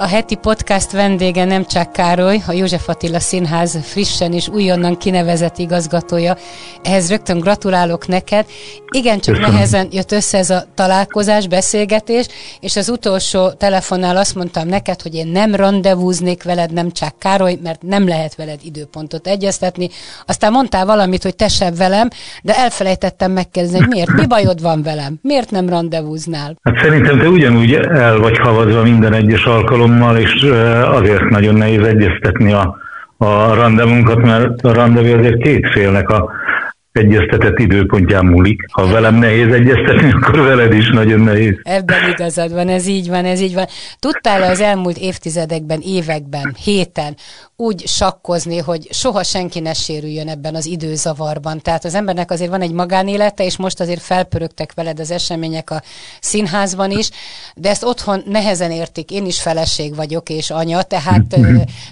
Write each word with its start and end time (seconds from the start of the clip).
A 0.00 0.06
heti 0.06 0.34
podcast 0.34 0.92
vendége 0.92 1.44
nem 1.44 1.64
csak 1.64 1.92
Károly, 1.92 2.42
a 2.46 2.52
József 2.52 2.88
Attila 2.88 3.20
Színház 3.20 3.78
frissen 3.82 4.32
és 4.32 4.48
újonnan 4.48 4.96
kinevezett 4.96 5.58
igazgatója. 5.58 6.36
Ehhez 6.82 7.08
rögtön 7.08 7.38
gratulálok 7.38 8.06
neked. 8.06 8.46
Igen, 8.90 9.20
csak 9.20 9.38
nehezen 9.38 9.88
jött 9.90 10.12
össze 10.12 10.38
ez 10.38 10.50
a 10.50 10.64
találkozás, 10.74 11.48
beszélgetés, 11.48 12.26
és 12.60 12.76
az 12.76 12.88
utolsó 12.88 13.50
telefonnál 13.50 14.16
azt 14.16 14.34
mondtam 14.34 14.68
neked, 14.68 15.02
hogy 15.02 15.14
én 15.14 15.26
nem 15.26 15.54
rendezvúznék 15.54 16.42
veled, 16.42 16.72
nem 16.72 16.90
csak 16.90 17.18
Károly, 17.18 17.58
mert 17.62 17.82
nem 17.82 18.08
lehet 18.08 18.34
veled 18.34 18.58
időpontot 18.62 19.26
egyeztetni. 19.26 19.88
Aztán 20.26 20.52
mondtál 20.52 20.86
valamit, 20.86 21.22
hogy 21.22 21.36
te 21.36 21.48
sem 21.48 21.74
velem, 21.74 22.08
de 22.42 22.56
elfelejtettem 22.56 23.32
megkérdezni, 23.32 23.78
hogy 23.78 23.88
miért, 23.88 24.12
mi 24.12 24.26
bajod 24.26 24.62
van 24.62 24.82
velem? 24.82 25.18
Miért 25.22 25.50
nem 25.50 25.68
rendezvúznál? 25.68 26.56
Hát 26.62 26.78
szerintem 26.82 27.18
te 27.18 27.28
ugyanúgy 27.28 27.72
el 27.72 28.18
vagy 28.18 28.38
havazva 28.38 28.82
minden 28.82 29.12
egyes 29.12 29.44
alkalom 29.44 29.86
alkalommal, 29.88 30.16
és 30.16 30.42
azért 30.92 31.28
nagyon 31.28 31.54
nehéz 31.54 31.86
egyeztetni 31.86 32.52
a, 32.52 32.76
a 33.16 33.54
randevunkat, 33.54 34.22
mert 34.22 34.62
a 34.62 34.72
randevé 34.72 35.12
azért 35.12 35.42
két 35.42 35.70
félnek 35.72 36.08
a 36.08 36.30
egyeztetett 36.98 37.58
időpontján 37.58 38.24
múlik. 38.24 38.64
Ha 38.72 38.86
velem 38.86 39.14
nehéz 39.14 39.52
egyeztetni, 39.52 40.12
akkor 40.20 40.40
veled 40.40 40.72
is 40.72 40.90
nagyon 40.90 41.20
nehéz. 41.20 41.60
Ebben 41.62 42.10
igazad 42.10 42.52
van, 42.52 42.68
ez 42.68 42.86
így 42.86 43.08
van, 43.08 43.24
ez 43.24 43.40
így 43.40 43.54
van. 43.54 43.66
Tudtál 43.98 44.42
az 44.42 44.60
elmúlt 44.60 44.96
évtizedekben, 44.96 45.80
években, 45.80 46.56
héten 46.64 47.16
úgy 47.60 47.86
sakkozni, 47.86 48.58
hogy 48.58 48.88
soha 48.90 49.22
senki 49.22 49.60
ne 49.60 49.72
sérüljön 49.72 50.28
ebben 50.28 50.54
az 50.54 50.66
időzavarban. 50.66 51.60
Tehát 51.60 51.84
az 51.84 51.94
embernek 51.94 52.30
azért 52.30 52.50
van 52.50 52.60
egy 52.60 52.72
magánélete, 52.72 53.44
és 53.44 53.56
most 53.56 53.80
azért 53.80 54.00
felpörögtek 54.00 54.74
veled 54.74 55.00
az 55.00 55.10
események 55.10 55.70
a 55.70 55.82
színházban 56.20 56.90
is, 56.90 57.10
de 57.54 57.68
ezt 57.68 57.84
otthon 57.84 58.22
nehezen 58.26 58.70
értik. 58.70 59.10
Én 59.10 59.26
is 59.26 59.40
feleség 59.40 59.94
vagyok, 59.94 60.28
és 60.28 60.50
anya, 60.50 60.82
tehát 60.82 61.36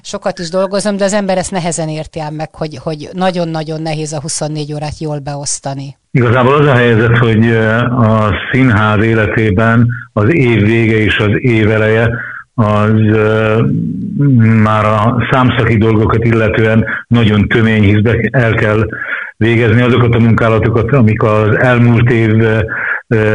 sokat 0.02 0.38
is 0.38 0.48
dolgozom, 0.48 0.96
de 0.96 1.04
az 1.04 1.12
ember 1.12 1.38
ezt 1.38 1.50
nehezen 1.50 1.88
érti 1.88 2.20
ám 2.20 2.34
meg, 2.34 2.54
hogy, 2.54 2.76
hogy 2.82 3.08
nagyon-nagyon 3.12 3.82
nehéz 3.82 4.12
a 4.12 4.20
24 4.20 4.72
órát 4.72 4.95
jól 5.00 5.18
beosztani. 5.18 5.96
Igazából 6.10 6.54
az 6.54 6.66
a 6.66 6.74
helyzet, 6.74 7.18
hogy 7.18 7.48
a 7.90 8.30
színház 8.52 9.02
életében 9.02 9.88
az 10.12 10.34
év 10.34 10.64
vége 10.64 10.96
és 10.96 11.18
az 11.18 11.40
év 11.40 11.70
eleje 11.70 12.10
az 12.54 12.92
már 14.62 14.84
a 14.84 15.26
számszaki 15.30 15.76
dolgokat 15.76 16.24
illetően 16.24 16.84
nagyon 17.08 17.48
tömény, 17.48 17.82
hisz 17.82 18.14
el 18.30 18.54
kell 18.54 18.88
végezni 19.36 19.82
azokat 19.82 20.14
a 20.14 20.18
munkálatokat, 20.18 20.92
amik 20.92 21.22
az 21.22 21.58
elmúlt 21.58 22.10
év 22.10 22.32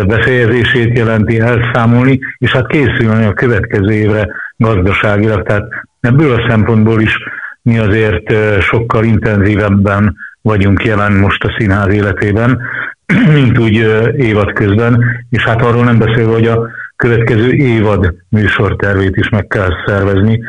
befejezését 0.08 0.98
jelenti 0.98 1.40
elszámolni, 1.40 2.20
és 2.38 2.52
hát 2.52 2.68
készülni 2.68 3.26
a 3.26 3.34
következő 3.34 3.92
évre 3.92 4.28
gazdaságilag. 4.58 5.44
Tehát 5.44 5.68
ebből 6.00 6.34
a 6.34 6.46
szempontból 6.50 7.02
is 7.02 7.18
mi 7.62 7.78
azért 7.78 8.34
sokkal 8.62 9.04
intenzívebben 9.04 10.16
vagyunk 10.42 10.84
jelen 10.84 11.12
most 11.12 11.44
a 11.44 11.56
színház 11.58 11.94
életében, 11.94 12.62
mint 13.34 13.60
úgy 13.60 13.74
évad 14.16 14.54
közben, 14.54 15.04
és 15.30 15.44
hát 15.44 15.62
arról 15.62 15.84
nem 15.84 15.98
beszélve, 15.98 16.32
hogy 16.32 16.48
a 16.48 16.70
következő 16.96 17.52
évad 17.52 18.14
műsortervét 18.30 19.16
is 19.16 19.30
meg 19.30 19.48
kell 19.48 19.70
szervezni. 19.86 20.40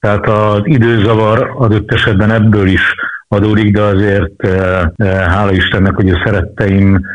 Tehát 0.00 0.28
az 0.28 0.60
időzavar 0.64 1.52
adott 1.56 1.92
esetben 1.92 2.30
ebből 2.30 2.66
is 2.66 2.94
adódik, 3.28 3.72
de 3.72 3.82
azért 3.82 4.46
hála 5.06 5.52
Istennek, 5.52 5.94
hogy 5.94 6.10
a 6.10 6.22
szeretteim 6.24 7.06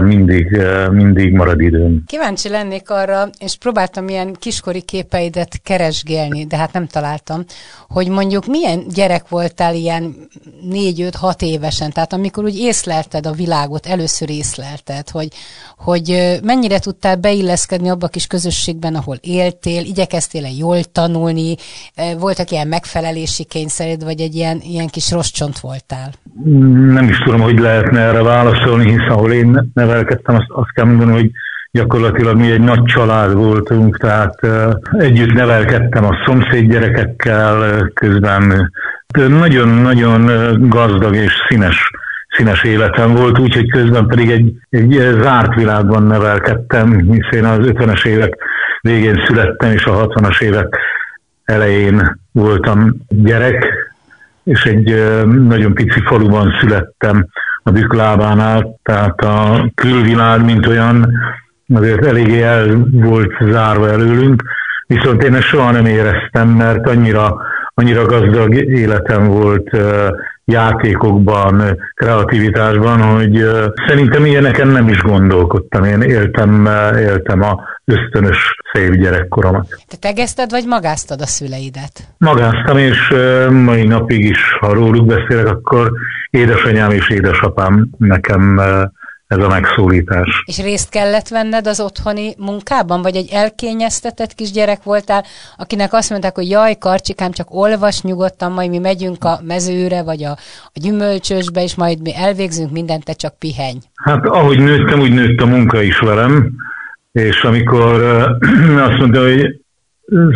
mindig, 0.00 0.60
mindig 0.90 1.32
marad 1.32 1.60
időm. 1.60 2.02
Kíváncsi 2.06 2.48
lennék 2.48 2.90
arra, 2.90 3.28
és 3.38 3.56
próbáltam 3.56 4.08
ilyen 4.08 4.36
kiskori 4.38 4.82
képeidet 4.82 5.60
keresgélni, 5.62 6.46
de 6.46 6.56
hát 6.56 6.72
nem 6.72 6.86
találtam, 6.86 7.44
hogy 7.88 8.08
mondjuk 8.08 8.46
milyen 8.46 8.82
gyerek 8.94 9.28
voltál 9.28 9.74
ilyen 9.74 10.14
négy-öt-hat 10.68 11.42
évesen, 11.42 11.92
tehát 11.92 12.12
amikor 12.12 12.44
úgy 12.44 12.58
észlelted 12.58 13.26
a 13.26 13.32
világot, 13.32 13.86
először 13.86 14.30
észlelted, 14.30 15.08
hogy, 15.08 15.28
hogy 15.76 16.38
mennyire 16.42 16.78
tudtál 16.78 17.16
beilleszkedni 17.16 17.88
abba 17.90 18.06
a 18.06 18.10
kis 18.10 18.26
közösségben, 18.26 18.94
ahol 18.94 19.16
éltél, 19.20 19.84
igyekeztél-e 19.84 20.50
jól 20.58 20.82
tanulni, 20.84 21.54
voltak 22.18 22.50
ilyen 22.50 22.68
megfelelési 22.68 23.44
kényszered, 23.44 24.04
vagy 24.04 24.20
egy 24.20 24.34
ilyen, 24.34 24.60
ilyen 24.62 24.86
kis 24.86 25.10
rossz 25.10 25.30
csont 25.30 25.58
voltál? 25.58 26.12
Nem 26.92 27.08
is 27.08 27.18
tudom, 27.24 27.40
hogy 27.40 27.58
lehetne 27.58 28.00
erre 28.00 28.22
válaszolni, 28.22 28.90
hisz 28.90 29.08
ahol 29.08 29.32
én 29.32 29.59
nevelkedtem, 29.74 30.34
azt, 30.34 30.46
azt 30.48 30.72
kell 30.72 30.84
mondani, 30.84 31.12
hogy 31.12 31.30
gyakorlatilag 31.70 32.36
mi 32.36 32.50
egy 32.50 32.60
nagy 32.60 32.82
család 32.84 33.34
voltunk, 33.34 33.98
tehát 33.98 34.46
együtt 34.90 35.32
nevelkedtem 35.32 36.04
a 36.04 36.16
szomszéd 36.26 36.70
gyerekekkel, 36.70 37.88
közben 37.94 38.70
nagyon-nagyon 39.28 40.30
gazdag 40.68 41.14
és 41.14 41.32
színes 41.48 41.90
színes 42.36 42.62
életem 42.62 43.14
volt, 43.14 43.38
úgyhogy 43.38 43.70
közben 43.70 44.06
pedig 44.06 44.30
egy, 44.30 44.52
egy 44.70 44.90
zárt 45.22 45.54
világban 45.54 46.02
nevelkedtem, 46.02 46.98
hisz 46.98 47.30
én 47.30 47.44
az 47.44 47.58
50-es 47.60 48.06
évek 48.06 48.36
végén 48.80 49.24
születtem, 49.26 49.72
és 49.72 49.84
a 49.84 50.06
60-as 50.06 50.40
évek 50.40 50.78
elején 51.44 52.20
voltam 52.32 52.94
gyerek, 53.08 53.66
és 54.44 54.64
egy 54.64 55.18
nagyon 55.26 55.74
pici 55.74 56.00
faluban 56.00 56.56
születtem, 56.60 57.26
a 57.62 57.70
Büklábánál, 57.70 58.78
tehát 58.82 59.20
a 59.20 59.70
külvilág, 59.74 60.44
mint 60.44 60.66
olyan, 60.66 61.12
azért 61.74 62.06
eléggé 62.06 62.42
el 62.42 62.86
volt 62.90 63.32
zárva 63.50 63.88
előlünk, 63.88 64.42
viszont 64.86 65.22
én 65.22 65.34
ezt 65.34 65.46
soha 65.46 65.70
nem 65.70 65.86
éreztem, 65.86 66.48
mert 66.48 66.88
annyira, 66.88 67.42
annyira 67.74 68.06
gazdag 68.06 68.54
életem 68.54 69.26
volt 69.26 69.76
játékokban, 70.50 71.62
kreativitásban, 71.94 73.00
hogy 73.00 73.44
szerintem 73.88 74.24
ilyeneken 74.24 74.68
nem 74.68 74.88
is 74.88 74.98
gondolkodtam. 75.02 75.84
Én 75.84 76.00
éltem, 76.00 76.68
éltem 76.98 77.42
a 77.42 77.60
ösztönös 77.84 78.54
szép 78.72 78.94
gyerekkoromat. 78.94 79.66
Te 79.88 79.96
tegezted, 79.96 80.50
vagy 80.50 80.66
magáztad 80.66 81.20
a 81.20 81.26
szüleidet? 81.26 81.92
Magáztam, 82.18 82.78
és 82.78 83.14
mai 83.50 83.86
napig 83.86 84.24
is, 84.24 84.38
ha 84.60 84.74
róluk 84.74 85.06
beszélek, 85.06 85.46
akkor 85.46 85.92
édesanyám 86.30 86.90
és 86.90 87.10
édesapám 87.10 87.88
nekem 87.98 88.60
ez 89.30 89.38
a 89.38 89.48
megszólítás. 89.48 90.42
És 90.46 90.62
részt 90.62 90.88
kellett 90.88 91.28
venned 91.28 91.66
az 91.66 91.80
otthoni 91.80 92.34
munkában, 92.38 93.02
vagy 93.02 93.16
egy 93.16 93.28
elkényeztetett 93.32 94.34
kisgyerek 94.34 94.82
voltál, 94.82 95.24
akinek 95.56 95.92
azt 95.92 96.10
mondták, 96.10 96.34
hogy 96.34 96.50
jaj, 96.50 96.78
karcsikám, 96.78 97.30
csak 97.30 97.54
olvas 97.54 98.02
nyugodtan, 98.02 98.52
majd 98.52 98.70
mi 98.70 98.78
megyünk 98.78 99.24
a 99.24 99.40
mezőre, 99.46 100.02
vagy 100.02 100.24
a, 100.24 100.30
a 100.64 100.80
gyümölcsösbe, 100.82 101.62
és 101.62 101.74
majd 101.74 102.00
mi 102.02 102.16
elvégzünk 102.16 102.70
mindent, 102.70 103.04
te 103.04 103.12
csak 103.12 103.38
pihenj. 103.38 103.78
Hát 103.94 104.26
ahogy 104.26 104.58
nőttem, 104.58 105.00
úgy 105.00 105.12
nőtt 105.12 105.40
a 105.40 105.46
munka 105.46 105.82
is 105.82 105.98
velem, 105.98 106.50
és 107.12 107.42
amikor 107.42 108.02
azt 108.88 108.98
mondta, 108.98 109.22
hogy 109.22 109.60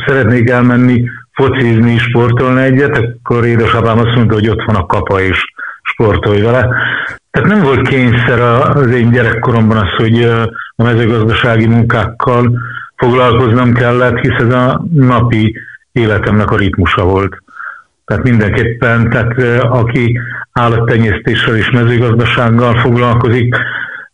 szeretnék 0.07 0.49
elmenni 0.49 1.05
focizni, 1.33 1.99
sportolni 1.99 2.63
egyet, 2.63 2.97
akkor 2.97 3.45
édesapám 3.45 3.99
azt 3.99 4.15
mondta, 4.15 4.35
hogy 4.35 4.49
ott 4.49 4.65
van 4.67 4.77
a 4.77 4.87
kapa, 4.87 5.21
és 5.21 5.39
sportolj 5.83 6.41
vele. 6.41 6.69
Tehát 7.35 7.49
nem 7.49 7.63
volt 7.63 7.89
kényszer 7.89 8.41
az 8.41 8.91
én 8.91 9.11
gyerekkoromban 9.11 9.77
az, 9.77 9.91
hogy 9.97 10.23
a 10.77 10.83
mezőgazdasági 10.83 11.67
munkákkal 11.67 12.59
foglalkoznom 12.97 13.73
kellett, 13.73 14.19
hisz 14.19 14.39
ez 14.39 14.53
a 14.53 14.85
napi 14.93 15.57
életemnek 15.93 16.51
a 16.51 16.57
ritmusa 16.57 17.05
volt. 17.05 17.43
Tehát 18.05 18.23
mindenképpen, 18.23 19.11
tehát 19.11 19.63
aki 19.63 20.21
állattenyésztéssel 20.53 21.57
és 21.57 21.71
mezőgazdasággal 21.71 22.75
foglalkozik, 22.75 23.57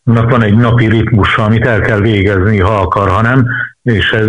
annak 0.04 0.30
van 0.30 0.42
egy 0.42 0.56
napi 0.56 0.86
ritmusa, 0.88 1.44
amit 1.44 1.66
el 1.66 1.80
kell 1.80 2.00
végezni, 2.00 2.60
ha 2.60 2.80
akar, 2.80 3.08
ha 3.08 3.22
nem, 3.22 3.46
és 3.82 4.10
ez, 4.10 4.28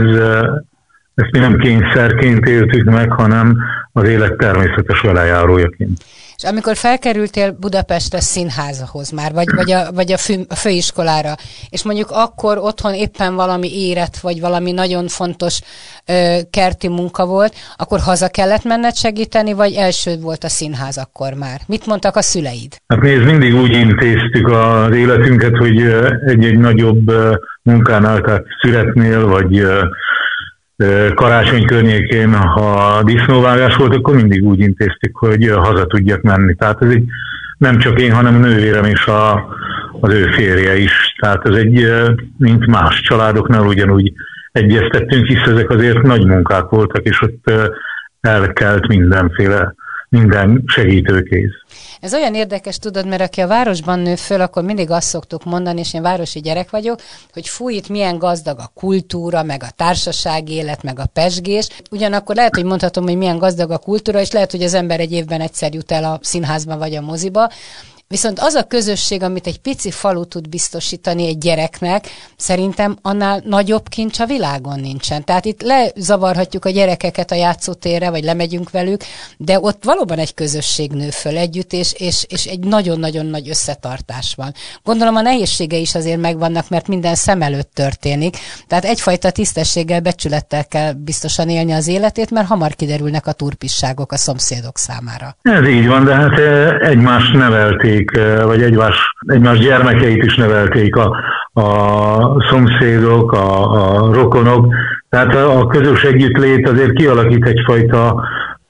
ezt 1.15 1.31
mi 1.31 1.39
nem 1.39 1.57
kényszerként 1.57 2.45
éltük 2.45 2.89
meg, 2.89 3.11
hanem 3.11 3.57
az 3.91 4.03
élet 4.03 4.38
természetes 4.38 5.01
velejárójaként. 5.01 6.03
És 6.41 6.47
amikor 6.47 6.75
felkerültél 6.75 7.51
Budapestre 7.59 8.19
színházahoz 8.19 9.09
már, 9.09 9.31
vagy, 9.33 9.47
vagy, 9.55 9.71
a, 9.71 9.91
vagy 9.91 10.11
a, 10.11 10.17
fő, 10.17 10.45
a 10.49 10.55
főiskolára, 10.55 11.35
és 11.69 11.83
mondjuk 11.83 12.09
akkor 12.11 12.57
otthon 12.57 12.93
éppen 12.93 13.35
valami 13.35 13.88
éret, 13.88 14.19
vagy 14.19 14.39
valami 14.39 14.71
nagyon 14.71 15.07
fontos 15.07 15.59
ö, 16.05 16.38
kerti 16.49 16.88
munka 16.88 17.25
volt, 17.25 17.53
akkor 17.77 17.99
haza 17.99 18.27
kellett 18.27 18.63
menned 18.63 18.95
segíteni, 18.95 19.53
vagy 19.53 19.73
első 19.73 20.17
volt 20.19 20.43
a 20.43 20.49
színház 20.49 20.97
akkor 20.97 21.33
már? 21.33 21.59
Mit 21.67 21.85
mondtak 21.85 22.15
a 22.15 22.21
szüleid? 22.21 22.77
Hát 22.88 23.01
nézd, 23.01 23.23
mindig 23.23 23.55
úgy 23.55 23.71
intéztük 23.71 24.47
az 24.47 24.95
életünket, 24.95 25.57
hogy 25.57 25.81
egy-egy 26.25 26.57
nagyobb 26.57 27.11
munkánál, 27.61 28.21
tehát 28.21 28.43
születnél, 28.61 29.27
vagy 29.27 29.65
karácsony 31.16 31.66
környékén, 31.66 32.33
ha 32.33 33.04
disznóvágás 33.04 33.75
volt, 33.75 33.95
akkor 33.95 34.16
mindig 34.16 34.44
úgy 34.44 34.60
intéztük, 34.60 35.18
hogy 35.18 35.50
haza 35.56 35.86
tudjak 35.86 36.22
menni. 36.22 36.56
Tehát 36.56 36.81
ez 36.81 36.89
egy, 36.89 37.04
nem 37.57 37.78
csak 37.78 38.01
én, 38.01 38.12
hanem 38.12 38.36
a 38.36 38.38
nővérem 38.38 38.83
és 38.83 39.06
a, 39.06 39.48
az 40.00 40.13
ő 40.13 40.25
férje 40.25 40.78
is. 40.78 41.16
Tehát 41.19 41.48
ez 41.48 41.56
egy, 41.56 41.92
mint 42.38 42.68
más 42.68 43.01
családoknál 43.01 43.66
ugyanúgy 43.66 44.13
egyeztettünk, 44.51 45.25
hisz 45.25 45.45
ezek 45.45 45.69
azért 45.69 46.01
nagy 46.01 46.25
munkák 46.25 46.69
voltak, 46.69 47.04
és 47.04 47.22
ott 47.22 47.51
elkelt 48.22 48.88
mindenféle, 48.88 49.74
minden 50.12 50.63
segítőkéz. 50.66 51.50
Ez 52.02 52.13
olyan 52.13 52.36
érdekes, 52.36 52.78
tudod, 52.78 53.08
mert 53.08 53.22
aki 53.22 53.42
a 53.42 53.48
városban 53.48 54.00
nő 54.00 54.16
föl, 54.16 54.42
akkor 54.42 54.63
mindig 54.63 54.90
azt 54.90 55.08
szoktuk 55.08 55.44
mondani, 55.44 55.80
és 55.80 55.94
én 55.94 56.02
városi 56.02 56.40
gyerek 56.40 56.69
vagyok, 56.69 57.00
hogy 57.34 57.48
fúj, 57.48 57.74
itt 57.74 57.90
milyen 57.90 58.18
gazdag 58.18 58.60
a 58.60 58.72
kultúra, 58.74 59.44
meg 59.44 59.63
a 59.63 59.72
társaság 59.75 60.50
élet, 60.50 60.84
meg 60.84 61.00
a 61.00 61.06
pesgés. 61.06 61.68
Ugyanakkor 61.92 62.36
lehet, 62.36 62.56
hogy 62.56 62.63
mondhatom, 62.63 63.04
hogy 63.04 63.18
milyen 63.18 63.38
gazdag 63.38 63.72
a 63.72 63.78
kultúra, 63.78 64.19
és 64.19 64.31
lehet, 64.31 64.52
hogy 64.52 64.63
az 64.63 64.74
ember 64.74 65.00
egy 65.00 65.12
évben 65.12 65.42
egyszer 65.42 65.74
jut 65.74 65.92
el 65.92 66.04
a 66.04 66.19
színházba 66.22 66.78
vagy 66.78 66.96
a 66.96 67.02
moziba, 67.02 67.50
Viszont 68.12 68.40
az 68.40 68.54
a 68.54 68.63
közösség, 68.63 69.24
amit 69.24 69.48
egy 69.48 69.60
pici 69.60 69.92
falu 69.92 70.25
tud 70.25 70.50
biztosítani 70.50 71.28
egy 71.28 71.38
gyereknek, 71.38 72.08
szerintem 72.38 72.98
annál 73.02 73.42
nagyobb 73.46 73.90
kincs 73.90 74.19
a 74.19 74.25
világon 74.25 74.80
nincsen. 74.80 75.24
Tehát 75.24 75.46
itt 75.46 75.62
lezavarhatjuk 75.62 76.66
a 76.66 76.69
gyerekeket 76.69 77.31
a 77.31 77.36
játszótérre, 77.36 78.10
vagy 78.10 78.24
lemegyünk 78.24 78.69
velük, 78.69 79.02
de 79.38 79.60
ott 79.60 79.84
valóban 79.84 80.18
egy 80.18 80.34
közösség 80.34 80.92
nő 80.92 81.10
föl 81.10 81.38
együtt, 81.38 81.74
és, 81.74 81.94
és, 81.94 82.25
és 82.30 82.46
egy 82.46 82.60
nagyon-nagyon 82.60 83.25
nagy 83.25 83.50
összetartás 83.50 84.34
van. 84.36 84.54
Gondolom 84.84 85.16
a 85.16 85.22
nehézsége 85.22 85.78
is 85.78 85.96
azért 85.96 86.22
megvannak, 86.22 86.69
mert 86.69 86.88
minden 86.88 87.16
szem 87.16 87.42
előtt 87.42 87.72
történik. 87.74 88.38
Tehát 88.68 88.86
egyfajta 88.86 89.31
tisztességgel, 89.31 90.00
becsülettel 90.00 90.66
kell 90.66 90.92
biztosan 90.92 91.50
élni 91.50 91.72
az 91.72 91.88
életét, 91.88 92.31
mert 92.31 92.48
hamar 92.48 92.75
kiderülnek 92.75 93.28
a 93.28 93.31
turpisságok 93.31 94.12
a 94.12 94.18
szomszédok 94.18 94.78
számára. 94.78 95.36
Ez 95.42 95.68
így 95.68 95.88
van, 95.88 96.04
de 96.04 96.16
hát 96.16 96.40
eh, 96.40 96.90
egymást 96.90 97.34
nevelték 97.34 98.00
nevelték, 98.01 98.18
eh, 98.18 98.45
vagy 98.45 98.62
egymás, 98.62 99.13
egymás 99.25 99.59
gyermekeit 99.59 100.24
is 100.24 100.36
nevelték 100.36 100.95
a, 100.95 101.15
a 101.53 102.45
szomszédok, 102.50 103.31
a, 103.31 103.71
a 103.71 104.13
rokonok. 104.13 104.74
Tehát 105.09 105.36
a 105.36 105.68
közös 105.68 106.03
együttlét 106.03 106.69
azért 106.69 106.94
kialakít 106.94 107.45
egyfajta 107.45 108.24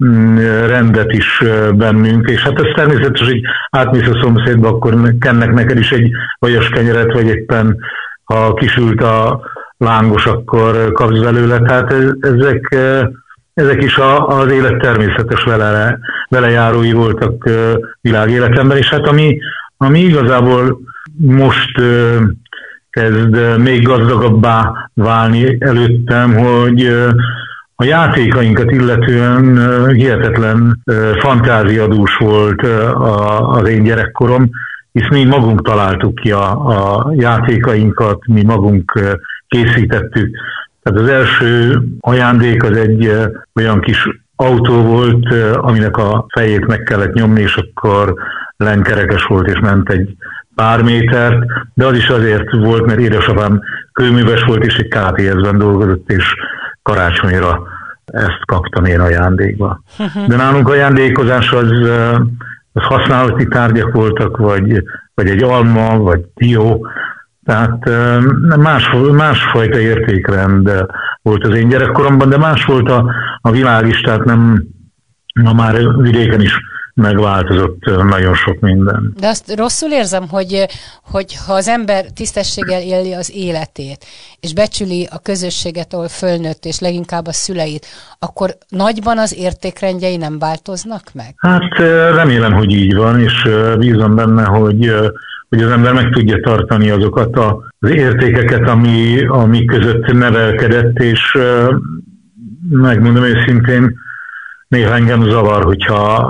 mm, 0.05 0.37
rendet 0.67 1.11
is 1.11 1.41
eh, 1.41 1.71
bennünk, 1.71 2.29
és 2.29 2.43
hát 2.43 2.59
ez 2.59 2.73
természetes, 2.75 3.27
hogy 3.27 3.41
átmész 3.69 4.07
a 4.07 4.19
szomszédba, 4.21 4.67
akkor 4.67 5.13
kennek 5.19 5.53
neked 5.53 5.77
is 5.77 5.91
egy 5.91 6.11
vajas 6.39 6.69
kenyeret, 6.69 7.13
vagy 7.13 7.27
éppen 7.27 7.77
ha 8.23 8.53
kisült 8.53 9.01
a 9.01 9.41
lángos, 9.77 10.25
akkor 10.25 10.91
kapsz 10.91 11.19
belőle. 11.19 11.59
Tehát 11.59 11.93
ezek, 12.21 12.67
eh, 12.69 13.07
ezek 13.53 13.83
is 13.83 13.97
a, 13.97 14.27
az 14.27 14.51
élet 14.51 14.77
természetes 14.77 15.43
vele, 15.43 15.99
velejárói 16.29 16.91
voltak 16.91 17.49
világéletemben, 18.01 18.77
és 18.77 18.89
hát 18.89 19.07
ami, 19.07 19.39
ami 19.77 19.99
igazából 19.99 20.79
most 21.17 21.81
kezd 22.89 23.57
még 23.57 23.83
gazdagabbá 23.83 24.89
válni 24.93 25.57
előttem, 25.59 26.33
hogy 26.33 26.85
a 27.75 27.83
játékainkat 27.83 28.71
illetően 28.71 29.57
hihetetlen 29.93 30.81
fantáziadús 31.19 32.17
volt 32.17 32.61
az 33.51 33.69
én 33.69 33.83
gyerekkorom, 33.83 34.49
hisz 34.91 35.09
mi 35.09 35.23
magunk 35.23 35.61
találtuk 35.61 36.15
ki 36.15 36.31
a, 36.31 36.51
a 36.67 37.11
játékainkat, 37.15 38.27
mi 38.27 38.43
magunk 38.43 38.99
készítettük. 39.47 40.37
Tehát 40.81 40.99
az 40.99 41.07
első 41.07 41.81
ajándék 41.99 42.63
az 42.63 42.77
egy 42.77 43.11
olyan 43.55 43.81
kis 43.81 44.07
autó 44.35 44.81
volt, 44.81 45.33
aminek 45.55 45.97
a 45.97 46.25
fejét 46.33 46.67
meg 46.67 46.83
kellett 46.83 47.13
nyomni, 47.13 47.41
és 47.41 47.55
akkor 47.55 48.13
lenkerekes 48.57 49.23
volt, 49.23 49.47
és 49.47 49.59
ment 49.59 49.89
egy 49.89 50.15
pár 50.55 50.83
métert, 50.83 51.45
de 51.73 51.85
az 51.85 51.97
is 51.97 52.09
azért 52.09 52.51
volt, 52.51 52.85
mert 52.85 52.99
édesapám 52.99 53.61
kőműves 53.91 54.43
volt, 54.43 54.65
és 54.65 54.77
egy 54.77 54.87
KTS-ben 54.87 55.57
dolgozott, 55.57 56.11
és 56.11 56.35
karácsonyra 56.81 57.61
ezt 58.05 58.45
kaptam 58.45 58.85
én 58.85 58.99
ajándékba. 58.99 59.81
De 60.27 60.35
nálunk 60.35 60.69
ajándékozás 60.69 61.51
az, 61.51 61.71
az 62.73 62.83
használati 62.83 63.47
tárgyak 63.47 63.93
voltak, 63.93 64.37
vagy, 64.37 64.83
vagy 65.13 65.27
egy 65.29 65.43
alma, 65.43 65.97
vagy 65.97 66.21
dió, 66.35 66.87
tehát 67.45 67.89
más, 68.57 68.89
másfajta 69.11 69.79
értékrend 69.79 70.71
volt 71.21 71.43
az 71.47 71.55
én 71.55 71.69
gyerekkoromban, 71.69 72.29
de 72.29 72.37
más 72.37 72.65
volt 72.65 72.89
a, 72.89 73.13
a 73.41 73.51
világ 73.51 73.87
is, 73.87 74.01
tehát 74.01 74.25
nem, 74.25 74.63
ma 75.33 75.53
már 75.53 75.75
vidéken 75.97 76.41
is 76.41 76.59
megváltozott 76.93 77.85
nagyon 78.09 78.33
sok 78.33 78.59
minden. 78.59 79.13
De 79.19 79.27
azt 79.27 79.53
rosszul 79.55 79.91
érzem, 79.91 80.27
hogy, 80.29 80.65
hogy 81.11 81.35
ha 81.45 81.53
az 81.53 81.67
ember 81.67 82.05
tisztességgel 82.15 82.81
éli 82.81 83.13
az 83.13 83.31
életét, 83.35 84.05
és 84.39 84.53
becsüli 84.53 85.07
a 85.11 85.19
közösséget, 85.19 85.93
ahol 85.93 86.07
fölnőtt, 86.07 86.65
és 86.65 86.79
leginkább 86.79 87.27
a 87.27 87.33
szüleit, 87.33 87.85
akkor 88.19 88.49
nagyban 88.69 89.17
az 89.17 89.35
értékrendjei 89.37 90.17
nem 90.17 90.39
változnak 90.39 91.03
meg? 91.13 91.33
Hát 91.37 91.77
remélem, 92.15 92.53
hogy 92.53 92.71
így 92.71 92.95
van, 92.95 93.19
és 93.19 93.49
bízom 93.77 94.15
benne, 94.15 94.43
hogy 94.43 94.93
hogy 95.51 95.61
az 95.63 95.71
ember 95.71 95.93
meg 95.93 96.09
tudja 96.09 96.39
tartani 96.39 96.89
azokat 96.89 97.35
az 97.79 97.89
értékeket, 97.89 98.69
ami, 98.69 99.25
ami 99.27 99.65
között 99.65 100.05
nevelkedett, 100.05 100.99
és 100.99 101.37
megmondom 102.69 103.23
őszintén, 103.23 103.97
néha 104.71 104.95
engem 104.95 105.29
zavar, 105.29 105.63
hogyha 105.63 106.29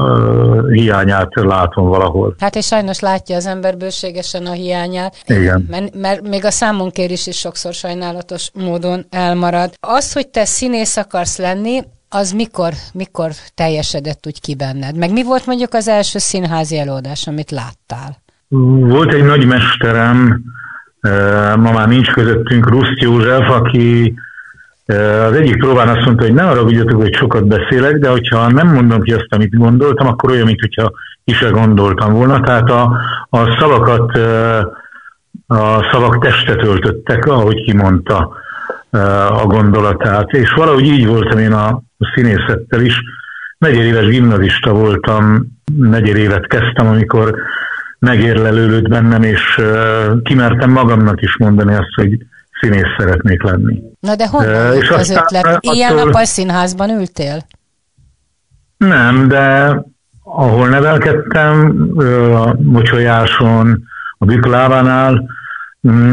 hiányát 0.71 1.29
látom 1.33 1.87
valahol. 1.87 2.35
Hát 2.39 2.55
és 2.55 2.65
sajnos 2.65 2.99
látja 2.99 3.35
az 3.35 3.45
ember 3.45 3.77
bőségesen 3.77 4.45
a 4.45 4.51
hiányát. 4.51 5.15
Igen. 5.25 5.65
Mert, 5.69 5.95
mert 5.95 6.27
még 6.27 6.45
a 6.45 6.51
számunkért 6.51 7.11
is, 7.11 7.27
is 7.27 7.37
sokszor 7.37 7.73
sajnálatos 7.73 8.49
módon 8.53 9.05
elmarad. 9.09 9.73
Az, 9.79 10.13
hogy 10.13 10.27
te 10.27 10.45
színész 10.45 10.97
akarsz 10.97 11.37
lenni, 11.37 11.79
az 12.09 12.31
mikor, 12.31 12.73
mikor 12.93 13.31
teljesedett 13.55 14.27
úgy 14.27 14.41
ki 14.41 14.55
benned? 14.55 14.97
Meg 14.97 15.11
mi 15.11 15.23
volt 15.23 15.45
mondjuk 15.45 15.73
az 15.73 15.87
első 15.87 16.19
színházi 16.19 16.77
előadás, 16.77 17.27
amit 17.27 17.51
láttál? 17.51 18.21
Volt 18.87 19.13
egy 19.13 19.23
nagy 19.23 19.45
mesterem, 19.45 20.41
ma 21.57 21.71
már 21.71 21.87
nincs 21.87 22.11
közöttünk, 22.11 22.69
Ruszt 22.69 23.01
József, 23.01 23.49
aki 23.49 24.13
az 25.27 25.33
egyik 25.33 25.57
próbán 25.57 25.87
azt 25.87 26.05
mondta, 26.05 26.23
hogy 26.23 26.33
ne 26.33 26.43
arra 26.43 26.65
vigyatok, 26.65 27.01
hogy 27.01 27.13
sokat 27.13 27.47
beszélek, 27.47 27.97
de 27.97 28.09
hogyha 28.09 28.51
nem 28.51 28.67
mondom 28.67 29.01
ki 29.01 29.13
azt, 29.13 29.27
amit 29.29 29.57
gondoltam, 29.57 30.07
akkor 30.07 30.31
olyan, 30.31 30.45
mintha 30.45 30.91
ki 31.25 31.33
se 31.33 31.49
gondoltam 31.49 32.13
volna. 32.13 32.39
Tehát 32.39 32.69
a, 32.69 32.97
a 33.29 33.57
szavakat, 33.59 34.17
a 35.47 35.89
szavak 35.91 36.23
testet 36.23 36.63
öltöttek, 36.63 37.25
ahogy 37.25 37.63
kimondta 37.63 38.35
a 39.29 39.45
gondolatát. 39.45 40.31
És 40.31 40.51
valahogy 40.51 40.85
így 40.85 41.07
voltam 41.07 41.39
én 41.39 41.53
a 41.53 41.81
színészettel 42.13 42.81
is. 42.81 43.01
Negyedéves 43.57 44.05
gimnazista 44.05 44.73
voltam, 44.73 45.47
negyed 45.77 46.17
évet 46.17 46.47
kezdtem, 46.47 46.87
amikor 46.87 47.35
megérlelődött 47.99 48.87
bennem, 48.87 49.23
és 49.23 49.61
kimertem 50.23 50.71
magamnak 50.71 51.21
is 51.21 51.37
mondani 51.37 51.73
azt, 51.73 51.93
hogy 51.95 52.17
színész 52.61 52.95
szeretnék 52.97 53.43
lenni. 53.43 53.81
Na 53.99 54.15
de 54.15 54.27
honnan 54.27 54.77
uh, 54.77 54.97
az 54.97 55.09
ötlet? 55.09 55.57
Ilyen 55.59 55.91
attól... 55.91 56.05
nappal 56.05 56.25
színházban 56.25 56.89
ültél? 56.89 57.41
Nem, 58.77 59.27
de 59.27 59.75
ahol 60.23 60.69
nevelkedtem, 60.69 61.87
a 62.35 62.53
Mocsolyáson, 62.61 63.83
a 64.17 64.25
Büklávánál, 64.25 65.29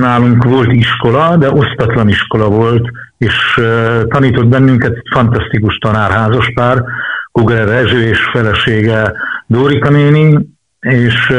nálunk 0.00 0.44
volt 0.44 0.72
iskola, 0.72 1.36
de 1.36 1.52
osztatlan 1.52 2.08
iskola 2.08 2.48
volt, 2.48 2.88
és 3.18 3.60
tanított 4.08 4.46
bennünket 4.46 4.92
egy 4.92 5.08
fantasztikus 5.12 5.76
tanárházas 5.76 6.52
pár, 6.54 6.84
Kugler 7.32 7.68
Rezső 7.68 8.02
és 8.02 8.18
felesége 8.32 9.12
Dórika 9.46 9.90
néni, 9.90 10.48
és 10.80 11.32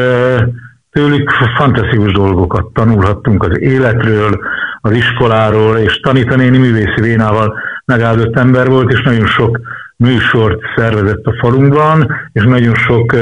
tőlük 1.00 1.30
fantasztikus 1.58 2.12
dolgokat 2.12 2.66
tanulhattunk 2.74 3.44
az 3.44 3.60
életről, 3.60 4.40
az 4.82 4.92
iskoláról, 4.92 5.78
és 5.78 6.00
tanítanéni 6.00 6.58
művészi 6.58 7.02
vénával 7.02 7.58
megáldott 7.86 8.38
ember 8.38 8.68
volt, 8.68 8.92
és 8.92 9.02
nagyon 9.02 9.26
sok 9.26 9.60
műsort 9.96 10.60
szervezett 10.76 11.26
a 11.26 11.36
falunkban, 11.40 12.12
és 12.32 12.44
nagyon 12.44 12.76
sok 12.76 13.16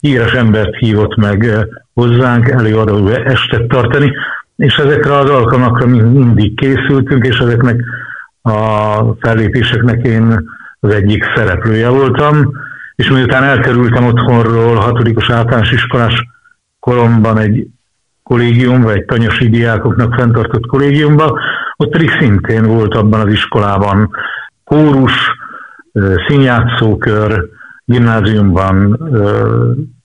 híres 0.00 0.32
embert 0.32 0.76
hívott 0.76 1.16
meg 1.16 1.66
hozzánk 1.94 2.48
előadó 2.48 3.08
estet 3.08 3.68
tartani, 3.68 4.12
és 4.56 4.76
ezekre 4.76 5.16
az 5.16 5.30
alkalmakra 5.30 5.86
mindig 5.86 6.56
készültünk, 6.56 7.26
és 7.26 7.38
ezeknek 7.38 7.84
a 8.42 8.52
fellépéseknek 9.20 10.06
én 10.06 10.50
az 10.80 10.92
egyik 10.94 11.24
szereplője 11.34 11.88
voltam, 11.88 12.50
és 12.96 13.10
miután 13.10 13.42
elkerültem 13.42 14.04
otthonról, 14.04 14.76
hatodikos 14.76 15.30
általános 15.30 15.72
iskolás 15.72 16.24
koromban 16.80 17.38
egy 17.38 17.66
kollégiumba, 18.22 18.92
egy 18.92 19.04
tanyasi 19.04 19.48
diákoknak 19.48 20.14
fenntartott 20.14 20.66
kollégiumba, 20.66 21.38
ott 21.76 21.90
pedig 21.90 22.10
szintén 22.20 22.62
volt 22.66 22.94
abban 22.94 23.20
az 23.20 23.32
iskolában 23.32 24.10
kórus, 24.64 25.12
színjátszókör, 26.28 27.48
gimnáziumban 27.84 28.98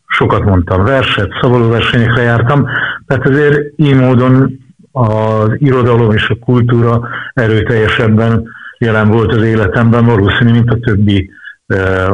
sokat 0.08 0.44
mondtam 0.44 0.84
verset, 0.84 1.32
versenyekre 1.70 2.22
jártam, 2.22 2.67
tehát 3.08 3.27
azért 3.27 3.62
így 3.75 3.96
módon 3.96 4.60
az 4.91 5.50
irodalom 5.58 6.12
és 6.12 6.29
a 6.29 6.38
kultúra 6.39 7.08
erőteljesebben 7.34 8.48
jelen 8.77 9.10
volt 9.10 9.34
az 9.34 9.41
életemben, 9.41 10.05
valószínű, 10.05 10.51
mint 10.51 10.70
a 10.70 10.79
többi 10.79 11.29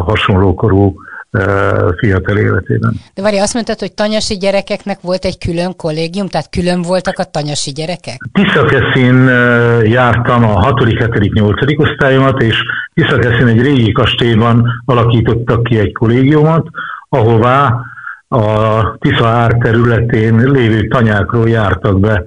hasonlókorú 0.05 0.95
fiatal 1.97 2.37
életében. 2.37 2.93
De 3.13 3.21
várj, 3.21 3.37
azt 3.37 3.53
mondtad, 3.53 3.79
hogy 3.79 3.93
tanyasi 3.93 4.37
gyerekeknek 4.37 5.01
volt 5.01 5.25
egy 5.25 5.37
külön 5.37 5.75
kollégium, 5.75 6.27
tehát 6.27 6.49
külön 6.49 6.81
voltak 6.81 7.19
a 7.19 7.23
tanyasi 7.23 7.71
gyerekek? 7.71 8.17
Tiszakeszin 8.31 9.15
jártam 9.83 10.43
a 10.43 10.59
6., 10.59 10.83
7., 10.83 11.33
8. 11.33 11.79
osztályomat, 11.79 12.41
és 12.41 12.55
Tiszakeszin 12.93 13.47
egy 13.47 13.61
régi 13.61 13.91
kastélyban 13.91 14.83
alakítottak 14.85 15.63
ki 15.63 15.79
egy 15.79 15.93
kollégiumot, 15.93 16.67
ahová 17.09 17.75
a 18.27 18.97
Tisza 18.97 19.27
ár 19.27 19.57
területén 19.61 20.35
lévő 20.35 20.87
tanyákról 20.87 21.49
jártak 21.49 21.99
be 21.99 22.23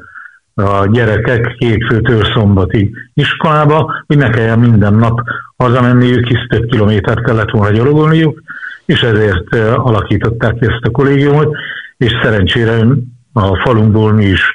a 0.55 0.87
gyerekek 0.87 1.55
hétfőtől 1.59 2.25
szombatig 2.35 2.97
iskolába, 3.15 4.05
hogy 4.07 4.17
ne 4.17 4.31
kelljen 4.31 4.59
minden 4.59 4.95
nap 4.95 5.21
hazamenniük, 5.57 6.27
hisz 6.27 6.47
több 6.49 6.67
kilométert 6.67 7.25
kellett 7.25 7.51
volna 7.51 7.77
gyalogolniuk, 7.77 8.43
és 8.85 9.01
ezért 9.01 9.55
alakították 9.77 10.55
ki 10.55 10.67
ezt 10.67 10.85
a 10.85 10.91
kollégiumot, 10.91 11.57
és 11.97 12.13
szerencsére 12.23 12.87
a 13.33 13.61
falunkból 13.65 14.13
mi 14.13 14.25
is 14.25 14.53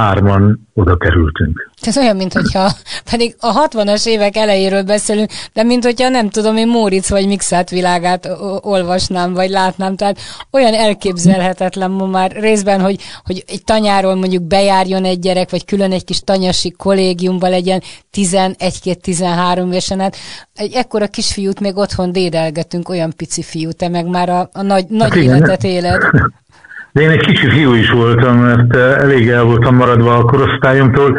hárman 0.00 0.68
oda 0.74 0.96
kerültünk. 0.96 1.70
Ez 1.82 1.96
olyan, 1.96 2.16
mint 2.16 2.32
hogyha, 2.32 2.70
pedig 3.10 3.34
a 3.38 3.68
60-as 3.68 4.06
évek 4.06 4.36
elejéről 4.36 4.82
beszélünk, 4.82 5.30
de 5.52 5.62
mint 5.62 5.84
hogyha 5.84 6.08
nem 6.08 6.28
tudom, 6.28 6.56
én 6.56 6.68
Móric 6.68 7.08
vagy 7.08 7.26
Mixát 7.26 7.70
világát 7.70 8.28
olvasnám, 8.60 9.32
vagy 9.32 9.50
látnám, 9.50 9.96
tehát 9.96 10.18
olyan 10.50 10.74
elképzelhetetlen 10.74 11.90
ma 11.90 12.06
már 12.06 12.30
részben, 12.30 12.80
hogy, 12.80 13.00
hogy 13.24 13.44
egy 13.46 13.64
tanyáról 13.64 14.14
mondjuk 14.14 14.42
bejárjon 14.42 15.04
egy 15.04 15.18
gyerek, 15.18 15.50
vagy 15.50 15.64
külön 15.64 15.92
egy 15.92 16.04
kis 16.04 16.20
tanyasi 16.20 16.70
kollégiumba 16.70 17.48
legyen 17.48 17.82
11-13 18.12 19.66
évesen, 19.66 20.00
hát 20.00 20.16
egy 20.54 20.72
ekkora 20.72 21.06
kisfiút 21.06 21.60
még 21.60 21.76
otthon 21.76 22.12
dédelgetünk, 22.12 22.88
olyan 22.88 23.12
pici 23.16 23.42
fiú, 23.42 23.70
te 23.70 23.88
meg 23.88 24.06
már 24.06 24.28
a, 24.28 24.48
a 24.52 24.62
nagy, 24.62 24.86
nagy 24.88 25.08
hát 25.08 25.16
életet 25.16 25.64
éled. 25.64 26.02
De 26.92 27.00
én 27.00 27.10
egy 27.10 27.26
kicsi 27.26 27.48
fiú 27.48 27.72
is 27.72 27.90
voltam, 27.90 28.38
mert 28.38 28.76
eh, 28.76 28.96
elég 28.96 29.28
el 29.28 29.44
voltam 29.44 29.76
maradva 29.76 30.16
a 30.16 30.24
korosztályomtól. 30.24 31.18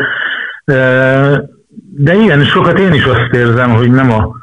Eh, 0.66 1.38
de 1.98 2.16
igen, 2.16 2.44
sokat 2.44 2.80
én 2.80 2.94
is 2.94 3.06
azt 3.06 3.34
érzem, 3.34 3.70
hogy 3.70 3.92
nem 3.92 4.12
a 4.12 4.36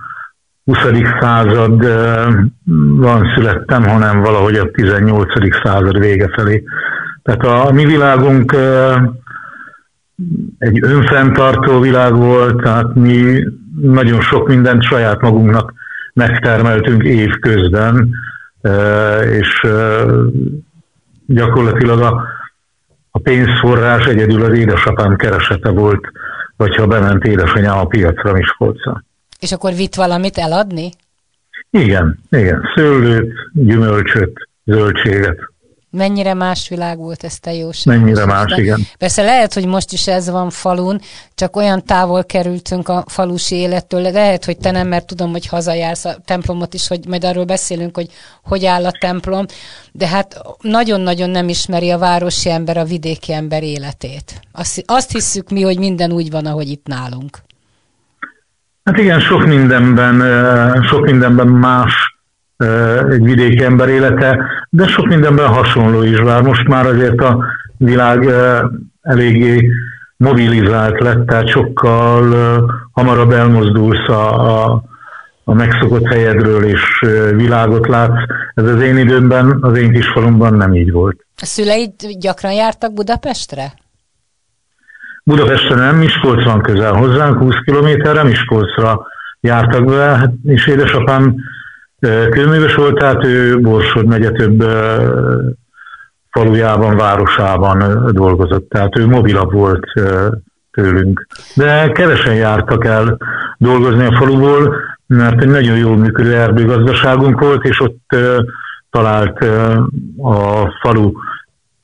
20. 0.64 0.78
században 1.20 2.52
eh, 3.23 3.35
születtem, 3.35 3.82
hanem 3.82 4.20
valahogy 4.20 4.54
a 4.54 4.70
18. 4.70 5.28
század 5.62 5.99
vége 5.99 6.28
felé. 6.37 6.62
Tehát 7.23 7.44
a 7.44 7.73
mi 7.73 7.85
világunk 7.85 8.56
egy 10.58 10.78
önfenntartó 10.82 11.80
világ 11.80 12.14
volt, 12.14 12.62
tehát 12.62 12.94
mi 12.94 13.44
nagyon 13.82 14.20
sok 14.20 14.49
mindent 14.49 14.82
saját 14.82 15.20
magunknak 15.20 15.73
megtermeltünk 16.12 17.02
év 17.02 17.30
közben, 17.38 18.11
és 19.30 19.66
gyakorlatilag 21.28 22.00
a, 22.00 22.23
a 23.11 23.18
pénzforrás 23.18 24.06
egyedül 24.06 24.44
az 24.44 24.58
édesapám 24.58 25.16
keresete 25.16 25.70
volt, 25.70 26.11
vagy 26.56 26.75
ha 26.75 26.87
bement 26.87 27.25
édesanyám 27.25 27.78
a 27.78 27.87
piacra 27.87 28.32
Miskolcra. 28.32 29.04
És 29.40 29.52
akkor 29.52 29.73
vitt 29.75 29.94
valamit 29.94 30.38
eladni? 30.38 30.90
Igen, 31.70 32.18
igen. 32.30 32.68
Szőlőt, 32.75 33.32
gyümölcsöt, 33.52 34.49
zöldséget. 34.64 35.38
Mennyire 35.90 36.35
más 36.35 36.68
világ 36.68 36.99
volt 36.99 37.25
ez 37.25 37.38
te 37.38 37.54
jó 37.54 37.71
Mennyire 37.85 38.25
más, 38.25 38.57
igen. 38.57 38.87
Persze 38.99 39.23
lehet, 39.23 39.54
hogy 39.54 39.66
most 39.66 39.92
is 39.92 40.07
ez 40.07 40.30
van 40.30 40.50
falun, 40.50 41.00
csak 41.35 41.57
olyan 41.57 41.85
távol 41.85 42.25
kerültünk 42.25 42.88
a 42.88 43.04
falusi 43.07 43.54
élettől. 43.54 44.00
Lehet, 44.00 44.45
hogy 44.45 44.59
te 44.59 44.71
nem, 44.71 44.88
mert 44.88 45.07
tudom, 45.07 45.30
hogy 45.30 45.47
hazajársz 45.47 46.04
a 46.04 46.16
templomot 46.25 46.75
is, 46.75 46.88
hogy 46.88 47.07
majd 47.09 47.25
arról 47.25 47.45
beszélünk, 47.45 47.97
hogy 47.97 48.11
hogy 48.42 48.64
áll 48.64 48.87
a 48.87 48.92
templom, 49.00 49.47
de 49.92 50.09
hát 50.09 50.40
nagyon-nagyon 50.61 51.30
nem 51.30 51.49
ismeri 51.49 51.90
a 51.90 51.99
városi 51.99 52.50
ember 52.50 52.76
a 52.76 52.85
vidéki 52.85 53.33
ember 53.33 53.62
életét. 53.62 54.40
Azt, 54.52 54.83
azt 54.87 55.12
hisszük 55.12 55.50
mi, 55.50 55.62
hogy 55.62 55.78
minden 55.78 56.12
úgy 56.12 56.30
van, 56.30 56.47
ahogy 56.47 56.68
itt 56.68 56.87
nálunk. 56.87 57.38
Hát 58.85 58.99
igen, 58.99 59.21
sok 59.21 59.47
mindenben, 59.47 60.23
sok 60.85 61.04
mindenben 61.04 61.47
más 61.47 62.17
egy 63.11 63.23
vidéki 63.23 63.65
ember 63.65 63.88
élete, 63.88 64.45
de 64.71 64.87
sok 64.87 65.07
mindenben 65.07 65.49
hasonló 65.49 66.03
is 66.03 66.19
vár. 66.19 66.43
Most 66.43 66.69
már 66.69 66.87
azért 66.87 67.21
a 67.21 67.45
világ 67.77 68.29
eléggé 69.03 69.71
mobilizált 70.17 71.00
lett, 71.00 71.27
tehát 71.27 71.49
sokkal 71.49 72.35
hamarabb 72.93 73.33
elmozdulsz 73.33 74.09
a, 74.09 74.62
a, 74.65 74.83
a 75.45 75.55
megszokott 75.55 76.07
helyedről, 76.07 76.65
és 76.65 76.83
világot 77.35 77.87
látsz. 77.87 78.21
Ez 78.55 78.65
az 78.65 78.81
én 78.81 78.97
időmben, 78.97 79.59
az 79.61 79.79
én 79.79 79.93
kis 79.93 80.07
falumban 80.09 80.55
nem 80.55 80.75
így 80.75 80.93
volt. 80.93 81.27
A 81.41 81.45
szüleid 81.45 81.93
gyakran 82.19 82.53
jártak 82.53 82.93
Budapestre? 82.93 83.73
Budapestre 85.25 85.75
nem, 85.75 85.97
Miskolc 85.97 86.45
van 86.45 86.62
közel 86.62 86.93
hozzánk, 86.93 87.38
20 87.38 87.55
kilométerre 87.65 88.23
Miskolcra 88.23 89.07
jártak 89.41 89.85
be, 89.85 89.95
hát, 89.95 90.33
és 90.45 90.67
édesapám 90.67 91.35
Kőműves 92.31 92.75
volt, 92.75 92.99
tehát 92.99 93.25
ő 93.25 93.61
Borsod 93.61 94.07
megye 94.07 94.31
több 94.31 94.64
falujában, 96.31 96.97
városában 96.97 98.09
dolgozott, 98.12 98.69
tehát 98.69 98.99
ő 98.99 99.07
mobilabb 99.07 99.52
volt 99.52 99.85
tőlünk. 100.71 101.26
De 101.55 101.93
kevesen 101.93 102.35
jártak 102.35 102.85
el 102.85 103.19
dolgozni 103.59 104.05
a 104.05 104.17
faluból, 104.17 104.76
mert 105.07 105.43
egy 105.43 105.49
nagyon 105.49 105.76
jól 105.76 105.97
működő 105.97 106.35
erdőgazdaságunk 106.35 107.40
volt, 107.40 107.64
és 107.64 107.81
ott 107.81 108.17
talált 108.90 109.45
a 110.19 110.71
falu 110.81 111.12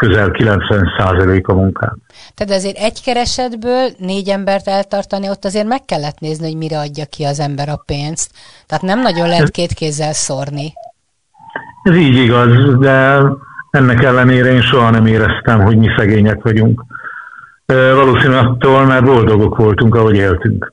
közel 0.07 0.31
90% 0.33 1.45
a 1.45 1.53
munkát. 1.53 1.97
Tehát 2.35 2.55
azért 2.55 2.77
egy 2.77 3.03
keresetből 3.03 3.89
négy 3.99 4.29
embert 4.29 4.69
eltartani, 4.69 5.29
ott 5.29 5.45
azért 5.45 5.67
meg 5.67 5.85
kellett 5.85 6.19
nézni, 6.19 6.47
hogy 6.47 6.57
mire 6.57 6.79
adja 6.79 7.05
ki 7.05 7.25
az 7.25 7.41
ember 7.41 7.69
a 7.69 7.83
pénzt. 7.87 8.31
Tehát 8.67 8.85
nem 8.85 9.01
nagyon 9.01 9.29
lehet 9.29 9.51
két 9.51 9.73
kézzel 9.73 10.13
szórni. 10.13 10.73
Ez 11.83 11.97
így 11.97 12.17
igaz, 12.17 12.79
de 12.79 13.21
ennek 13.71 14.03
ellenére 14.03 14.53
én 14.53 14.63
soha 14.63 14.91
nem 14.91 15.07
éreztem, 15.07 15.63
hogy 15.63 15.77
mi 15.77 15.89
szegények 15.97 16.43
vagyunk. 16.43 16.85
Valószínűleg 17.67 18.47
attól, 18.47 18.85
mert 18.85 19.05
boldogok 19.05 19.57
voltunk, 19.57 19.95
ahogy 19.95 20.17
éltünk. 20.17 20.73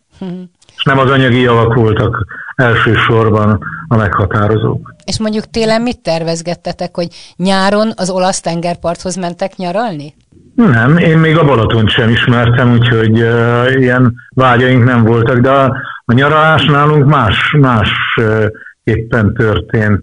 Nem 0.84 1.00
az 1.00 1.10
anyagi 1.10 1.42
javak 1.42 1.74
voltak 1.74 2.26
elsősorban 2.56 3.60
a 3.88 3.96
meghatározók. 3.96 4.94
És 5.06 5.20
mondjuk 5.20 5.50
télen 5.50 5.82
mit 5.82 6.00
tervezgettetek, 6.00 6.96
hogy 6.96 7.08
nyáron 7.36 7.92
az 7.96 8.10
olasz 8.10 8.40
tengerparthoz 8.40 9.16
mentek 9.16 9.56
nyaralni? 9.56 10.14
Nem, 10.56 10.98
én 10.98 11.18
még 11.18 11.38
a 11.38 11.46
Balatont 11.46 11.90
sem 11.90 12.10
ismertem, 12.10 12.72
úgyhogy 12.72 13.22
uh, 13.22 13.80
ilyen 13.80 14.16
vágyaink 14.30 14.84
nem 14.84 15.04
voltak, 15.04 15.38
de 15.38 15.50
a, 15.50 15.76
a 16.06 16.14
nyaralás 16.14 16.66
nálunk 16.66 17.06
más, 17.06 17.56
más 17.60 17.90
uh, 18.18 18.46
éppen 18.84 19.34
történt. 19.34 20.02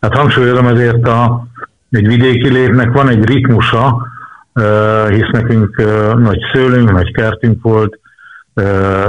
Hát 0.00 0.14
hangsúlyozom 0.14 0.66
azért 0.66 1.08
a, 1.08 1.46
egy 1.90 2.06
vidéki 2.06 2.48
létnek 2.48 2.92
van 2.92 3.08
egy 3.08 3.24
ritmusa, 3.24 4.06
uh, 4.54 5.08
hisz 5.08 5.30
nekünk 5.32 5.78
uh, 5.78 6.14
nagy 6.14 6.40
szőlőnk, 6.52 6.92
nagy 6.92 7.12
kertünk 7.12 7.62
volt, 7.62 7.99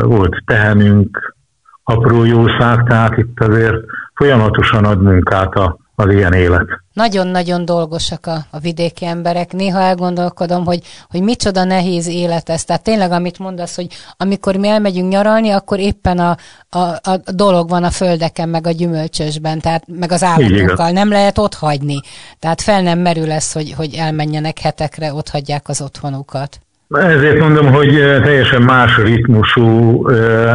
volt 0.01 0.43
tehenünk, 0.45 1.35
apró 1.83 2.23
jószág, 2.23 2.83
tehát 2.87 3.17
itt 3.17 3.39
azért 3.39 3.75
folyamatosan 4.13 4.85
ad 4.85 5.01
munkát 5.01 5.53
a, 5.55 5.77
az 5.95 6.13
ilyen 6.13 6.33
élet. 6.33 6.67
Nagyon-nagyon 6.93 7.65
dolgosak 7.65 8.25
a, 8.25 8.45
a 8.49 8.59
vidéki 8.59 9.05
emberek. 9.05 9.53
Néha 9.53 9.79
elgondolkodom, 9.79 10.65
hogy, 10.65 10.81
hogy 11.09 11.21
micsoda 11.21 11.63
nehéz 11.63 12.07
élet 12.07 12.49
ez. 12.49 12.63
Tehát 12.63 12.83
tényleg, 12.83 13.11
amit 13.11 13.39
mondasz, 13.39 13.75
hogy 13.75 13.87
amikor 14.17 14.55
mi 14.55 14.67
elmegyünk 14.67 15.11
nyaralni, 15.11 15.49
akkor 15.49 15.79
éppen 15.79 16.19
a, 16.19 16.37
a, 16.69 16.79
a 16.79 17.19
dolog 17.33 17.69
van 17.69 17.83
a 17.83 17.89
földeken, 17.89 18.49
meg 18.49 18.67
a 18.67 18.71
gyümölcsösben, 18.71 19.59
tehát 19.59 19.83
meg 19.87 20.11
az 20.11 20.23
állatokkal. 20.23 20.91
Nem 20.91 21.09
lehet 21.09 21.37
ott 21.37 21.53
hagyni. 21.53 21.99
Tehát 22.39 22.61
fel 22.61 22.81
nem 22.81 22.99
merül 22.99 23.27
lesz, 23.27 23.53
hogy, 23.53 23.73
hogy 23.77 23.93
elmenjenek 23.93 24.59
hetekre, 24.59 25.13
ott 25.13 25.29
hagyják 25.29 25.67
az 25.67 25.81
otthonukat. 25.81 26.59
Ezért 26.91 27.39
mondom, 27.39 27.73
hogy 27.73 27.89
teljesen 28.23 28.61
más 28.61 28.97
ritmusú, 28.97 30.01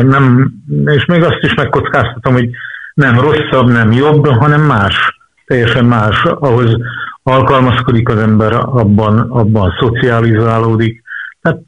nem, 0.01 0.53
és 0.85 1.05
még 1.05 1.23
azt 1.23 1.39
is 1.41 1.55
megkockáztatom, 1.55 2.33
hogy 2.33 2.51
nem 2.95 3.21
rosszabb, 3.21 3.71
nem 3.71 3.93
jobb, 3.93 4.27
hanem 4.27 4.61
más, 4.61 5.19
teljesen 5.47 5.85
más. 5.85 6.23
Ahhoz 6.23 6.77
alkalmazkodik 7.23 8.09
az 8.09 8.19
ember, 8.19 8.53
abban, 8.55 9.19
abban 9.19 9.75
szocializálódik. 9.79 11.03
Tehát 11.43 11.63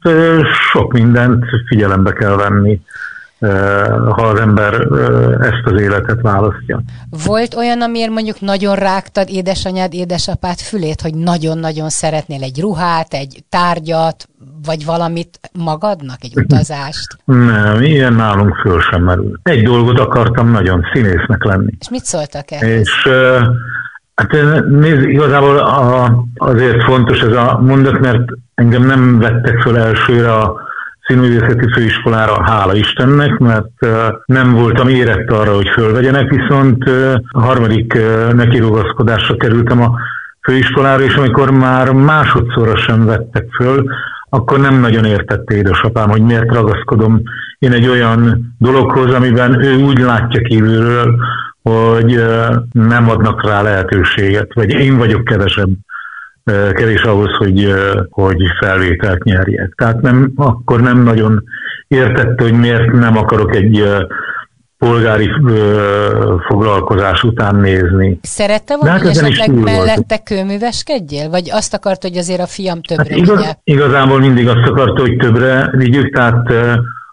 sok 0.71 0.93
mindent 0.93 1.45
figyelembe 1.67 2.13
kell 2.13 2.35
venni 2.35 2.81
ha 4.09 4.21
az 4.21 4.39
ember 4.39 4.73
ezt 5.41 5.65
az 5.65 5.81
életet 5.81 6.21
választja. 6.21 6.81
Volt 7.25 7.55
olyan, 7.55 7.81
amiért 7.81 8.11
mondjuk 8.11 8.41
nagyon 8.41 8.75
rágtad 8.75 9.29
édesanyád, 9.29 9.93
édesapád 9.93 10.57
fülét, 10.57 11.01
hogy 11.01 11.13
nagyon-nagyon 11.15 11.89
szeretnél 11.89 12.43
egy 12.43 12.59
ruhát, 12.59 13.13
egy 13.13 13.43
tárgyat, 13.49 14.27
vagy 14.65 14.85
valamit 14.85 15.39
magadnak, 15.53 16.17
egy 16.19 16.33
utazást? 16.35 17.17
Nem, 17.25 17.81
ilyen 17.81 18.13
nálunk 18.13 18.55
föl 18.55 18.81
sem 18.81 19.03
merül. 19.03 19.39
Egy 19.43 19.63
dolgot 19.63 19.99
akartam 19.99 20.51
nagyon, 20.51 20.85
színésznek 20.93 21.43
lenni. 21.43 21.71
És 21.79 21.89
mit 21.89 22.03
szóltak 22.03 22.51
el? 22.51 22.69
És 22.69 23.07
hát 24.15 24.31
nézd, 24.69 25.01
igazából 25.01 25.57
a, 25.57 26.13
azért 26.35 26.83
fontos 26.83 27.21
ez 27.21 27.31
a 27.31 27.59
mondat, 27.61 27.99
mert 27.99 28.23
engem 28.55 28.85
nem 28.85 29.19
vettek 29.19 29.61
föl 29.61 29.77
elsőre 29.77 30.33
a 30.33 30.67
színművészeti 31.09 31.71
főiskolára, 31.73 32.43
hála 32.43 32.75
Istennek, 32.75 33.37
mert 33.37 33.85
nem 34.25 34.53
voltam 34.53 34.87
érett 34.87 35.31
arra, 35.31 35.55
hogy 35.55 35.67
fölvegyenek, 35.69 36.29
viszont 36.29 36.83
a 37.31 37.41
harmadik 37.41 37.97
nekirugaszkodásra 38.33 39.35
kerültem 39.35 39.81
a 39.81 39.91
főiskolára, 40.41 41.03
és 41.03 41.15
amikor 41.15 41.51
már 41.51 41.91
másodszorra 41.91 42.77
sem 42.77 43.05
vettek 43.05 43.45
föl, 43.55 43.89
akkor 44.29 44.59
nem 44.59 44.79
nagyon 44.79 45.05
értette 45.05 45.55
édesapám, 45.55 46.09
hogy 46.09 46.21
miért 46.21 46.53
ragaszkodom 46.53 47.21
én 47.59 47.71
egy 47.71 47.87
olyan 47.87 48.53
dologhoz, 48.57 49.13
amiben 49.13 49.63
ő 49.63 49.75
úgy 49.75 49.99
látja 49.99 50.41
kívülről, 50.41 51.15
hogy 51.61 52.23
nem 52.71 53.09
adnak 53.09 53.45
rá 53.47 53.61
lehetőséget, 53.61 54.53
vagy 54.53 54.69
én 54.69 54.97
vagyok 54.97 55.23
kevesebb 55.23 55.69
kevés 56.73 57.01
ahhoz, 57.01 57.31
hogy, 57.37 57.73
hogy 58.09 58.41
felvételt 58.59 59.23
nyerjek. 59.23 59.73
Tehát 59.75 60.01
nem, 60.01 60.31
akkor 60.35 60.81
nem 60.81 61.03
nagyon 61.03 61.43
értette, 61.87 62.43
hogy 62.43 62.53
miért 62.53 62.91
nem 62.91 63.17
akarok 63.17 63.55
egy 63.55 63.83
polgári 64.77 65.29
ö, 65.47 66.35
foglalkozás 66.47 67.23
után 67.23 67.55
nézni. 67.55 68.19
Szerette 68.21 68.75
volna, 68.75 68.91
hát 68.91 69.01
hogy 69.01 69.09
esetleg 69.09 69.53
mellette 69.53 70.17
kőműveskedjél? 70.17 71.29
Vagy 71.29 71.49
azt 71.51 71.73
akart, 71.73 72.01
hogy 72.01 72.17
azért 72.17 72.39
a 72.39 72.45
fiam 72.45 72.81
többre 72.81 73.05
hát 73.09 73.17
igaz, 73.17 73.37
vigye? 73.37 73.53
Igazából 73.63 74.19
mindig 74.19 74.47
azt 74.47 74.67
akarta, 74.69 75.01
hogy 75.01 75.15
többre 75.15 75.69
vigyük, 75.71 76.13
tehát 76.13 76.53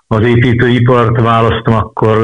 az 0.07 0.26
építőipart 0.26 1.21
választom, 1.21 1.75
akkor 1.75 2.16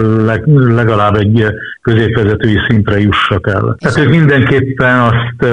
legalább 0.55 1.17
egy 1.17 1.47
középvezetői 1.83 2.59
szintre 2.69 3.01
jussak 3.01 3.47
el. 3.49 3.77
És 3.79 3.93
tehát 3.93 3.99
ők 3.99 4.15
mindenképpen 4.15 4.99
azt 4.99 5.53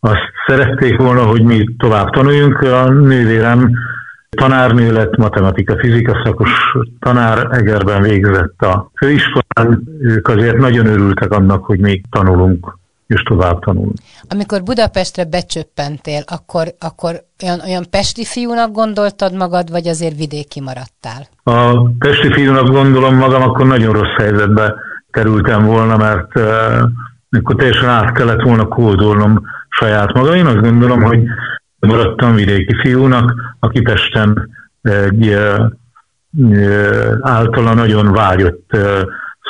azt 0.00 0.32
szerették 0.50 0.96
volna, 0.96 1.22
hogy 1.22 1.42
mi 1.42 1.68
tovább 1.78 2.10
tanuljunk. 2.10 2.58
A 2.60 2.90
nővérem 2.90 3.70
tanárnő 4.30 4.92
lett, 4.92 5.16
matematika, 5.16 5.78
fizika 5.78 6.22
szakos 6.24 6.50
tanár, 7.00 7.48
Egerben 7.50 8.02
végzett 8.02 8.60
a 8.60 8.90
főiskolán. 8.96 9.82
Ők 10.00 10.28
azért 10.28 10.56
nagyon 10.56 10.86
örültek 10.86 11.30
annak, 11.30 11.64
hogy 11.64 11.78
még 11.78 12.04
tanulunk 12.10 12.78
és 13.06 13.22
tovább 13.22 13.60
tanulunk. 13.64 13.96
Amikor 14.28 14.62
Budapestre 14.62 15.24
becsöppentél, 15.24 16.22
akkor, 16.26 16.66
akkor 16.78 17.20
olyan, 17.42 17.60
olyan 17.66 17.84
pesti 17.90 18.24
fiúnak 18.24 18.72
gondoltad 18.72 19.34
magad, 19.34 19.70
vagy 19.70 19.86
azért 19.86 20.16
vidéki 20.16 20.60
maradtál? 20.60 21.26
A 21.42 21.88
pesti 21.98 22.32
fiúnak 22.32 22.66
gondolom 22.68 23.16
magam, 23.16 23.42
akkor 23.42 23.66
nagyon 23.66 23.92
rossz 23.92 24.16
helyzetbe 24.16 24.74
kerültem 25.10 25.64
volna, 25.64 25.96
mert 25.96 26.36
uh, 26.36 26.44
akkor 27.30 27.54
teljesen 27.56 27.88
át 27.88 28.12
kellett 28.12 28.42
volna 28.42 28.68
kódolnom 28.68 29.42
saját 29.68 30.12
maga. 30.12 30.36
Én 30.36 30.46
azt 30.46 30.60
gondolom, 30.60 31.02
hogy 31.02 31.22
maradtam 31.78 32.34
vidéki 32.34 32.74
fiúnak, 32.74 33.34
aki 33.58 33.80
Pesten 33.80 34.48
egy 34.82 35.36
általa 37.20 37.74
nagyon 37.74 38.12
vágyott 38.12 38.76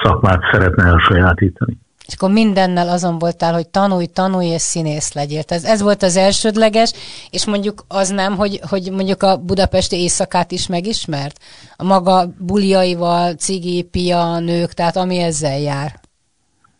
szakmát 0.03 0.40
szeretne 0.53 0.85
elsajátítani. 0.85 1.79
És 2.07 2.16
akkor 2.16 2.31
mindennel 2.31 2.88
azon 2.88 3.19
voltál, 3.19 3.53
hogy 3.53 3.69
tanulj, 3.69 4.07
tanulj 4.07 4.47
és 4.47 4.62
színész 4.62 5.12
legyél. 5.12 5.43
Ez, 5.47 5.64
ez 5.64 5.83
volt 5.83 6.03
az 6.03 6.16
elsődleges, 6.16 6.93
és 7.31 7.47
mondjuk 7.47 7.85
az 7.88 8.09
nem, 8.09 8.37
hogy, 8.37 8.61
hogy 8.69 8.90
mondjuk 8.93 9.23
a 9.23 9.37
budapesti 9.37 9.97
éjszakát 9.97 10.53
is 10.53 10.66
megismert? 10.66 11.38
A 11.77 11.85
maga 11.85 12.35
buliaival, 12.38 13.33
cigi, 13.33 13.83
pia, 13.83 14.38
nők, 14.38 14.73
tehát 14.73 14.97
ami 14.97 15.19
ezzel 15.19 15.59
jár. 15.59 16.01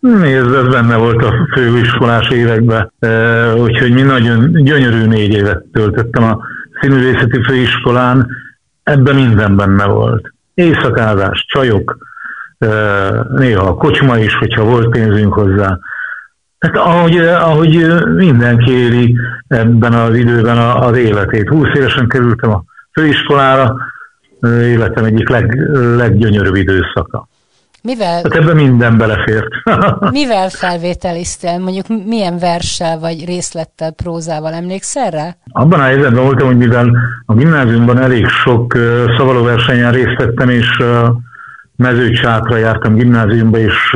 Nézd, 0.01 0.55
ez 0.55 0.69
benne 0.69 0.97
volt 0.97 1.23
a 1.23 1.33
főiskolás 1.55 2.29
években, 2.29 2.93
úgyhogy 3.57 3.93
mi 3.93 4.03
nagyon 4.03 4.53
gyönyörű 4.53 5.07
négy 5.07 5.33
évet 5.33 5.65
töltöttem 5.73 6.23
a 6.25 6.39
színművészeti 6.81 7.43
főiskolán, 7.43 8.29
ebben 8.83 9.15
minden 9.15 9.57
benne 9.57 9.85
volt. 9.85 10.33
Éjszakázás, 10.55 11.45
csajok, 11.49 11.99
néha 13.37 13.67
a 13.67 13.75
kocsma 13.75 14.19
is, 14.19 14.35
hogyha 14.35 14.65
volt 14.65 14.89
pénzünk 14.89 15.35
hozzá. 15.35 15.79
Hát 16.59 16.77
ahogy, 16.77 17.17
ahogy 17.19 17.87
mindenki 18.15 18.73
éli 18.73 19.17
ebben 19.49 19.93
az 19.93 20.15
időben 20.15 20.59
az 20.59 20.97
életét. 20.97 21.49
20 21.49 21.69
évesen 21.75 22.09
kerültem 22.09 22.51
a 22.51 22.65
főiskolára, 22.93 23.77
életem 24.47 25.05
egyik 25.05 25.29
leg, 25.29 25.71
leggyönyörűbb 25.97 26.55
időszaka. 26.55 27.29
Mivel, 27.83 28.14
hát 28.23 28.35
ebben 28.35 28.57
minden 28.57 28.99
belefért. 28.99 29.49
mivel 30.11 30.49
felvételiztél? 30.49 31.59
Mondjuk 31.59 31.87
milyen 32.07 32.38
verssel 32.38 32.99
vagy 32.99 33.25
részlettel, 33.25 33.90
prózával 33.90 34.53
emlékszel 34.53 35.11
rá? 35.11 35.37
Abban 35.53 35.81
a 35.81 35.83
helyzetben 35.83 36.25
voltam, 36.25 36.47
hogy 36.47 36.57
mivel 36.57 36.97
a 37.27 37.35
gimnáziumban 37.35 37.99
elég 37.99 38.27
sok 38.27 38.75
uh, 38.75 39.45
versenyen 39.45 39.93
részt 39.93 40.16
vettem, 40.16 40.49
és 40.49 40.79
uh, 40.79 41.09
mezőcsátra 41.77 42.57
jártam 42.57 42.95
gimnáziumba, 42.95 43.59
és 43.59 43.93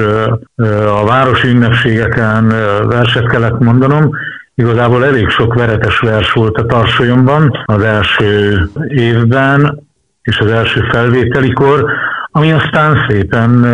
uh, 0.56 1.00
a 1.00 1.04
városi 1.04 1.48
ünnepségeken 1.48 2.44
uh, 2.44 2.86
verset 2.86 3.26
kellett 3.26 3.58
mondanom, 3.58 4.10
Igazából 4.56 5.04
elég 5.04 5.28
sok 5.28 5.54
veretes 5.54 5.98
vers 5.98 6.32
volt 6.32 6.56
a 6.56 6.66
tarsolyomban 6.66 7.62
az 7.64 7.82
első 7.82 8.60
évben, 8.88 9.82
és 10.22 10.38
az 10.38 10.50
első 10.50 10.80
felvételikor, 10.90 11.90
ami 12.36 12.52
aztán 12.52 13.06
szépen 13.08 13.66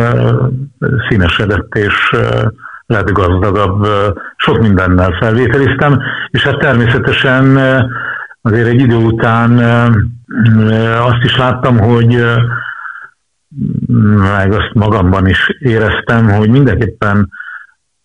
színesedett 1.09 1.75
és 1.75 2.15
lett 2.85 3.11
gazdagabb, 3.11 3.87
sok 4.35 4.59
mindennel 4.59 5.11
felvételiztem, 5.19 6.01
és 6.29 6.43
hát 6.43 6.59
természetesen 6.59 7.57
azért 8.41 8.67
egy 8.67 8.79
idő 8.79 8.95
után 8.95 9.57
azt 10.99 11.23
is 11.23 11.37
láttam, 11.37 11.77
hogy 11.77 12.25
meg 14.17 14.51
azt 14.51 14.73
magamban 14.73 15.27
is 15.27 15.49
éreztem, 15.59 16.29
hogy 16.29 16.49
mindenképpen 16.49 17.29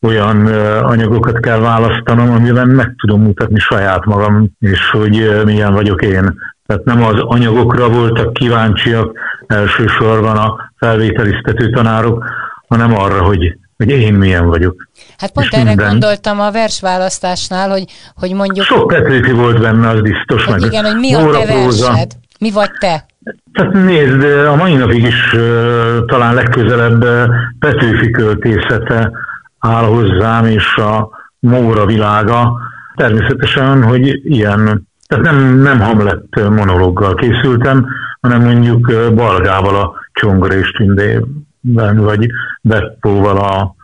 olyan 0.03 0.47
anyagokat 0.83 1.41
kell 1.41 1.59
választanom, 1.59 2.31
amiben 2.31 2.69
meg 2.69 2.95
tudom 2.97 3.23
mutatni 3.23 3.59
saját 3.59 4.05
magam, 4.05 4.51
és 4.59 4.91
hogy 4.91 5.43
milyen 5.45 5.73
vagyok 5.73 6.03
én. 6.03 6.55
Tehát 6.67 6.85
nem 6.85 7.05
az 7.05 7.21
anyagokra 7.21 7.89
voltak 7.89 8.33
kíváncsiak 8.33 9.19
elsősorban 9.47 10.37
a 10.37 10.71
felvételiztető 10.77 11.71
tanárok, 11.71 12.25
hanem 12.69 12.95
arra, 12.95 13.23
hogy, 13.23 13.59
hogy 13.77 13.89
én 13.91 14.15
milyen 14.15 14.47
vagyok. 14.47 14.89
Hát 15.19 15.31
pont 15.31 15.53
erre 15.53 15.65
minden. 15.65 15.89
gondoltam 15.89 16.41
a 16.41 16.51
versválasztásnál, 16.51 17.71
hogy, 17.71 17.85
hogy 18.15 18.33
mondjuk... 18.33 18.67
Sok 18.67 18.87
Petőfi 18.87 19.33
volt 19.33 19.61
benne, 19.61 19.89
az 19.89 20.01
biztos. 20.01 20.45
Hogy 20.45 20.61
meg 20.61 20.71
igen, 20.71 20.85
hogy 20.85 20.97
mi 20.97 21.15
a 21.15 21.31
te 21.31 21.47
versed? 21.47 22.11
Mi 22.39 22.51
vagy 22.51 22.71
te? 22.79 23.07
Tehát 23.53 23.73
nézd, 23.73 24.23
a 24.25 24.55
mai 24.55 24.75
napig 24.75 25.05
is 25.05 25.33
uh, 25.33 26.05
talán 26.07 26.35
legközelebb 26.35 27.05
uh, 27.05 27.25
Petőfi 27.59 28.11
költészete 28.11 29.11
áll 29.59 29.85
hozzám, 29.85 30.45
és 30.45 30.77
a 30.77 31.11
Móra 31.39 31.87
világa. 31.87 32.59
Természetesen, 32.95 33.83
hogy 33.83 34.21
ilyen 34.25 34.89
tehát 35.07 35.25
nem, 35.25 35.57
nem 35.57 35.81
Hamlet 35.81 36.49
monológgal 36.51 37.15
készültem, 37.15 37.87
hanem 38.21 38.43
mondjuk 38.43 38.93
Balgával 39.15 39.77
a 39.77 39.93
Csongor 40.13 40.53
és 40.53 40.71
Tündében, 40.71 41.97
vagy 41.97 42.27
Beppóval 42.61 43.37
a, 43.37 43.75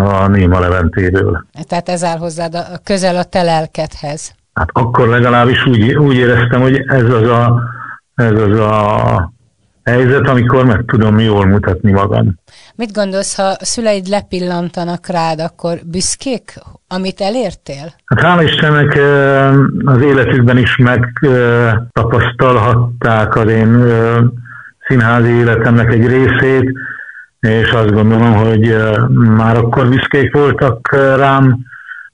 a 0.00 0.26
Néma 0.26 0.58
Leventéből. 0.58 1.46
Tehát 1.68 1.88
ez 1.88 2.04
áll 2.04 2.18
hozzád 2.18 2.54
a, 2.54 2.64
közel 2.84 3.16
a 3.16 3.24
te 3.24 3.42
lelkedhez. 3.42 4.34
Hát 4.54 4.68
akkor 4.72 5.08
legalábbis 5.08 5.66
úgy, 5.66 5.94
úgy 5.94 6.14
éreztem, 6.14 6.60
hogy 6.60 6.84
ez 6.86 7.04
az 7.04 7.28
a, 7.28 7.62
ez 8.14 8.40
az 8.40 8.58
a 8.58 9.32
helyzet, 9.88 10.28
amikor 10.28 10.64
meg 10.64 10.84
tudom 10.86 11.18
jól 11.18 11.46
mutatni 11.46 11.92
magam. 11.92 12.34
Mit 12.74 12.92
gondolsz, 12.92 13.36
ha 13.36 13.42
a 13.42 13.64
szüleid 13.64 14.06
lepillantanak 14.06 15.06
rád, 15.06 15.40
akkor 15.40 15.78
büszkék, 15.84 16.54
amit 16.88 17.20
elértél? 17.20 17.92
Hát 18.04 18.20
hála 18.20 18.42
Istennek 18.42 18.98
az 19.84 20.02
életükben 20.02 20.56
is 20.56 20.76
megtapasztalhatták 20.76 23.36
az 23.36 23.48
én 23.48 23.84
színházi 24.86 25.30
életemnek 25.30 25.92
egy 25.92 26.06
részét, 26.06 26.72
és 27.40 27.70
azt 27.70 27.92
gondolom, 27.92 28.34
hogy 28.34 28.76
már 29.36 29.56
akkor 29.56 29.88
büszkék 29.88 30.32
voltak 30.32 30.88
rám, 31.16 31.58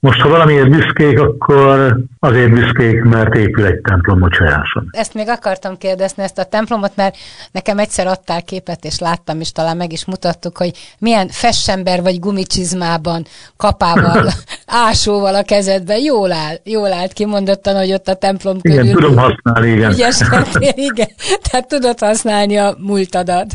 most, 0.05 0.21
ha 0.21 0.29
valamiért 0.29 0.69
büszkék, 0.69 1.19
akkor 1.19 1.97
azért 2.19 2.51
büszkék, 2.53 3.03
mert 3.03 3.35
épül 3.35 3.65
egy 3.65 3.81
templom 3.81 4.19
Mocsajáson. 4.19 4.87
Ezt 4.91 5.13
még 5.13 5.29
akartam 5.29 5.77
kérdezni, 5.77 6.23
ezt 6.23 6.37
a 6.37 6.43
templomot, 6.43 6.91
mert 6.95 7.15
nekem 7.51 7.77
egyszer 7.77 8.07
adtál 8.07 8.43
képet, 8.43 8.85
és 8.85 8.99
láttam, 8.99 9.39
és 9.39 9.51
talán 9.51 9.77
meg 9.77 9.91
is 9.91 10.05
mutattuk, 10.05 10.57
hogy 10.57 10.71
milyen 10.99 11.27
fessember 11.27 12.01
vagy 12.01 12.19
gumicsizmában, 12.19 13.25
kapával, 13.57 14.31
ásóval 14.89 15.35
a 15.35 15.43
kezedben. 15.43 15.99
Jól 15.99 16.31
áll, 16.31 16.55
jól 16.63 16.93
állt 16.93 17.13
kimondottan, 17.13 17.75
hogy 17.75 17.93
ott 17.93 18.07
a 18.07 18.15
templom 18.15 18.61
körül. 18.61 18.83
Igen, 18.83 18.95
tudom 18.95 19.17
használni, 19.17 19.71
igen. 19.71 19.91
Ügyeskedtél, 19.91 20.73
igen. 20.91 21.09
Tehát 21.49 21.67
tudod 21.67 21.99
használni 21.99 22.57
a 22.57 22.75
múltadat. 22.79 23.47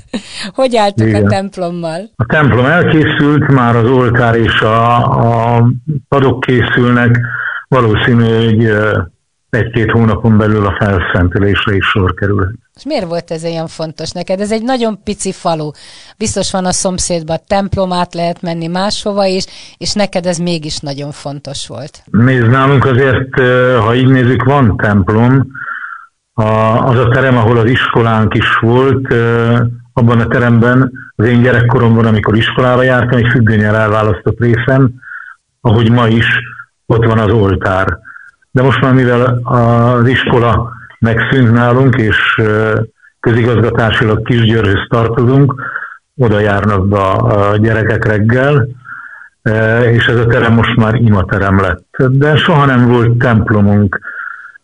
Hogy 0.54 0.76
álltuk 0.76 1.06
igen. 1.06 1.24
a 1.24 1.28
templommal? 1.28 2.10
A 2.16 2.26
templom 2.26 2.64
elkészült, 2.64 3.48
már 3.48 3.76
az 3.76 3.88
oltár 3.88 4.34
és 4.34 4.60
a, 4.60 4.96
a 5.56 5.70
padok 6.08 6.39
készülnek, 6.40 7.20
valószínű, 7.68 8.44
hogy 8.44 8.72
egy-két 9.50 9.90
hónapon 9.90 10.38
belül 10.38 10.66
a 10.66 10.76
felszentelésre 10.78 11.76
is 11.76 11.86
sor 11.86 12.14
kerül. 12.14 12.52
És 12.76 12.84
miért 12.84 13.06
volt 13.06 13.30
ez 13.30 13.44
ilyen 13.44 13.66
fontos 13.66 14.10
neked? 14.10 14.40
Ez 14.40 14.52
egy 14.52 14.62
nagyon 14.62 15.02
pici 15.02 15.32
falu. 15.32 15.70
Biztos 16.18 16.50
van 16.50 16.64
a 16.64 16.72
szomszédban 16.72 17.38
templom, 17.46 17.92
át 17.92 18.14
lehet 18.14 18.42
menni 18.42 18.66
máshova 18.66 19.24
is, 19.24 19.46
és 19.76 19.92
neked 19.92 20.26
ez 20.26 20.38
mégis 20.38 20.78
nagyon 20.78 21.10
fontos 21.10 21.66
volt. 21.66 22.02
Nézd, 22.10 22.48
nálunk 22.48 22.84
azért, 22.84 23.40
ha 23.80 23.94
így 23.94 24.08
nézzük, 24.08 24.44
van 24.44 24.76
templom. 24.76 25.46
Az 26.84 26.98
a 26.98 27.08
terem, 27.08 27.36
ahol 27.36 27.58
az 27.58 27.70
iskolánk 27.70 28.34
is 28.34 28.58
volt, 28.60 29.14
abban 29.92 30.20
a 30.20 30.26
teremben 30.26 30.92
az 31.16 31.26
én 31.26 31.42
gyerekkoromban, 31.42 32.06
amikor 32.06 32.36
iskolába 32.36 32.82
jártam, 32.82 33.18
egy 33.18 33.28
függönyel 33.30 33.76
elválasztott 33.76 34.40
részem, 34.40 34.90
ahogy 35.60 35.90
ma 35.90 36.06
is 36.06 36.26
ott 36.86 37.04
van 37.04 37.18
az 37.18 37.30
oltár. 37.32 37.98
De 38.50 38.62
most 38.62 38.80
már 38.80 38.92
mivel 38.92 39.40
az 39.44 40.08
iskola 40.08 40.72
megszűnt 40.98 41.52
nálunk, 41.52 41.96
és 41.96 42.40
közigazgatásilag 43.20 44.22
Kisgyőrhöz 44.22 44.86
tartozunk, 44.88 45.54
oda 46.16 46.38
járnak 46.38 46.88
be 46.88 46.98
a 46.98 47.56
gyerekek 47.56 48.04
reggel, 48.04 48.66
és 49.90 50.06
ez 50.06 50.16
a 50.16 50.26
terem 50.26 50.52
most 50.52 50.76
már 50.76 50.94
imaterem 50.94 51.60
lett. 51.60 51.96
De 51.96 52.36
soha 52.36 52.64
nem 52.64 52.86
volt 52.86 53.18
templomunk, 53.18 54.00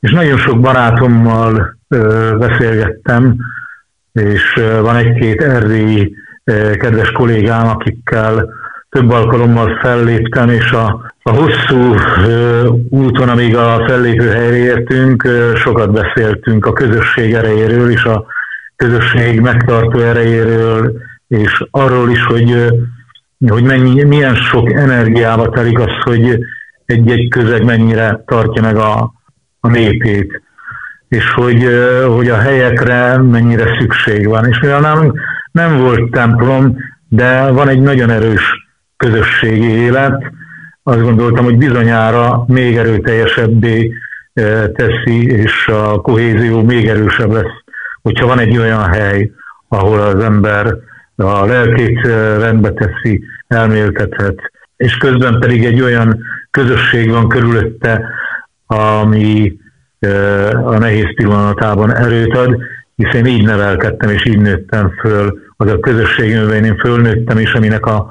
és 0.01 0.13
nagyon 0.13 0.39
sok 0.39 0.61
barátommal 0.61 1.77
beszélgettem, 2.39 3.37
és 4.13 4.61
van 4.81 4.97
egy-két 4.97 5.43
erdélyi 5.43 6.15
kedves 6.79 7.11
kollégám, 7.11 7.69
akikkel 7.69 8.55
több 8.97 9.11
alkalommal 9.11 9.79
felléptem, 9.83 10.49
és 10.49 10.71
a, 10.71 11.13
a 11.23 11.31
hosszú 11.31 11.95
ö, 12.27 12.69
úton, 12.91 13.29
amíg 13.29 13.57
a 13.57 13.85
fellépő 13.89 14.29
helyre 14.29 14.57
értünk, 14.57 15.25
ö, 15.25 15.53
sokat 15.55 15.93
beszéltünk 15.93 16.67
a 16.67 16.73
közösség 16.73 17.33
erejéről, 17.33 17.91
és 17.91 18.05
a 18.05 18.27
közösség 18.77 19.41
megtartó 19.41 19.99
erejéről, 19.99 20.93
és 21.29 21.65
arról 21.71 22.11
is, 22.11 22.25
hogy, 22.25 22.51
ö, 22.51 22.69
hogy 23.49 23.63
mennyi, 23.63 24.03
milyen 24.03 24.35
sok 24.35 24.73
energiába 24.73 25.49
telik 25.49 25.79
az, 25.79 25.93
hogy 26.03 26.39
egy-egy 26.87 27.29
közeg 27.29 27.65
mennyire 27.65 28.23
tartja 28.27 28.63
meg 28.63 28.77
a, 28.77 29.13
a 29.61 29.69
népét, 29.69 30.43
és 31.09 31.31
hogy, 31.31 31.69
hogy 32.07 32.29
a 32.29 32.39
helyekre 32.39 33.17
mennyire 33.17 33.79
szükség 33.79 34.29
van. 34.29 34.47
És 34.49 34.61
mivel 34.61 34.81
nálunk 34.81 35.19
nem 35.53 35.77
volt 35.77 36.11
templom, 36.11 36.77
de 37.09 37.51
van 37.51 37.69
egy 37.69 37.81
nagyon 37.81 38.11
erős 38.11 38.66
közösségi 38.97 39.69
élet, 39.69 40.33
azt 40.83 41.03
gondoltam, 41.03 41.45
hogy 41.45 41.57
bizonyára 41.57 42.45
még 42.47 42.77
erőteljesebbé 42.77 43.93
e, 44.35 44.69
teszi, 44.69 45.27
és 45.27 45.69
a 45.69 46.01
kohézió 46.01 46.63
még 46.63 46.89
erősebb 46.89 47.33
lesz, 47.33 47.63
hogyha 48.03 48.27
van 48.27 48.39
egy 48.39 48.59
olyan 48.59 48.85
hely, 48.85 49.31
ahol 49.69 50.01
az 50.01 50.23
ember 50.23 50.75
a 51.17 51.45
lelkét 51.45 52.07
e, 52.07 52.39
rendbe 52.39 52.73
teszi, 52.73 53.25
elméltethet, 53.49 54.53
és 54.77 54.97
közben 54.97 55.39
pedig 55.41 55.65
egy 55.65 55.81
olyan 55.81 56.23
közösség 56.51 57.11
van 57.11 57.29
körülötte, 57.29 58.09
ami 58.67 59.57
e, 59.99 60.09
a 60.49 60.79
nehéz 60.79 61.15
pillanatában 61.15 61.97
erőt 61.97 62.37
ad, 62.37 62.57
hiszen 62.97 63.27
így 63.27 63.45
nevelkedtem 63.45 64.11
és 64.11 64.27
így 64.27 64.39
nőttem 64.39 64.91
föl, 65.01 65.39
az 65.57 65.71
a 65.71 65.81
közösség, 65.81 66.37
amiben 66.37 66.65
én 66.65 66.79
fölnőttem, 66.79 67.39
és 67.39 67.53
aminek 67.53 67.87
a 67.87 68.11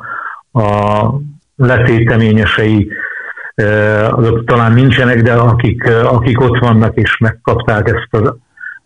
a 0.56 1.13
letéteményesei 1.56 2.88
azok 4.10 4.46
talán 4.46 4.74
nincsenek, 4.74 5.22
de 5.22 5.34
akik, 5.34 5.89
akik 6.04 6.41
ott 6.41 6.60
vannak 6.60 6.96
és 6.96 7.18
megkapták 7.18 7.88
ezt 7.88 8.24
az 8.24 8.34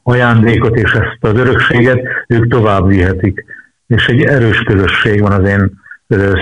ajándékot 0.03 0.75
és 0.75 0.91
ezt 0.91 1.17
az 1.19 1.33
örökséget, 1.33 1.99
ők 2.27 2.47
tovább 2.47 2.87
vihetik. 2.87 3.45
És 3.87 4.05
egy 4.05 4.21
erős 4.21 4.59
közösség 4.59 5.21
van 5.21 5.31
az 5.31 5.47
én 5.47 5.71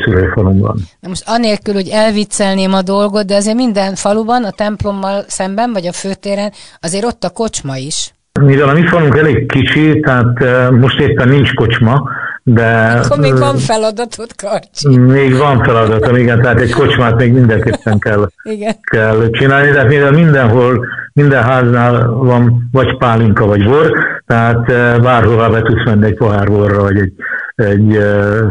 szülőfalumban. 0.03 0.77
Na 0.99 1.07
most 1.07 1.23
anélkül, 1.25 1.73
hogy 1.73 1.89
elviccelném 1.91 2.73
a 2.73 2.81
dolgot, 2.81 3.25
de 3.25 3.35
azért 3.35 3.55
minden 3.55 3.95
faluban, 3.95 4.43
a 4.43 4.51
templommal 4.51 5.23
szemben, 5.27 5.73
vagy 5.73 5.85
a 5.85 5.91
főtéren, 5.91 6.51
azért 6.79 7.05
ott 7.05 7.23
a 7.23 7.29
kocsma 7.29 7.75
is. 7.75 8.13
Mivel 8.41 8.69
a 8.69 8.73
mi 8.73 8.87
falunk 8.87 9.17
elég 9.17 9.51
kicsi, 9.51 9.99
tehát 9.99 10.39
most 10.71 10.99
éppen 10.99 11.27
nincs 11.27 11.53
kocsma, 11.53 12.09
de... 12.49 12.99
Akkor 13.03 13.17
még 13.17 13.37
van 13.37 13.57
feladatod, 13.57 14.35
Karcsi. 14.35 14.97
Még 14.97 15.37
van 15.37 15.63
feladatom, 15.63 16.15
igen, 16.15 16.41
tehát 16.41 16.59
egy 16.59 16.71
kocsmát 16.71 17.15
még 17.15 17.33
mindenképpen 17.33 17.99
kell, 17.99 18.29
igen. 18.43 18.75
kell 18.81 19.29
csinálni, 19.31 19.71
de 19.71 19.83
mivel 19.83 20.11
mindenhol, 20.11 20.85
minden 21.13 21.43
háznál 21.43 22.07
van 22.07 22.69
vagy 22.71 22.97
pálinka, 22.97 23.45
vagy 23.45 23.63
bor, 23.63 23.91
tehát 24.25 24.69
eh, 24.69 24.99
bárhová 24.99 25.49
be 25.49 25.61
tudsz 25.61 25.85
menni 25.85 26.05
egy 26.05 26.15
pohár 26.15 26.47
borra, 26.47 26.81
vagy 26.81 26.97
egy, 26.97 27.13
egy 27.55 27.97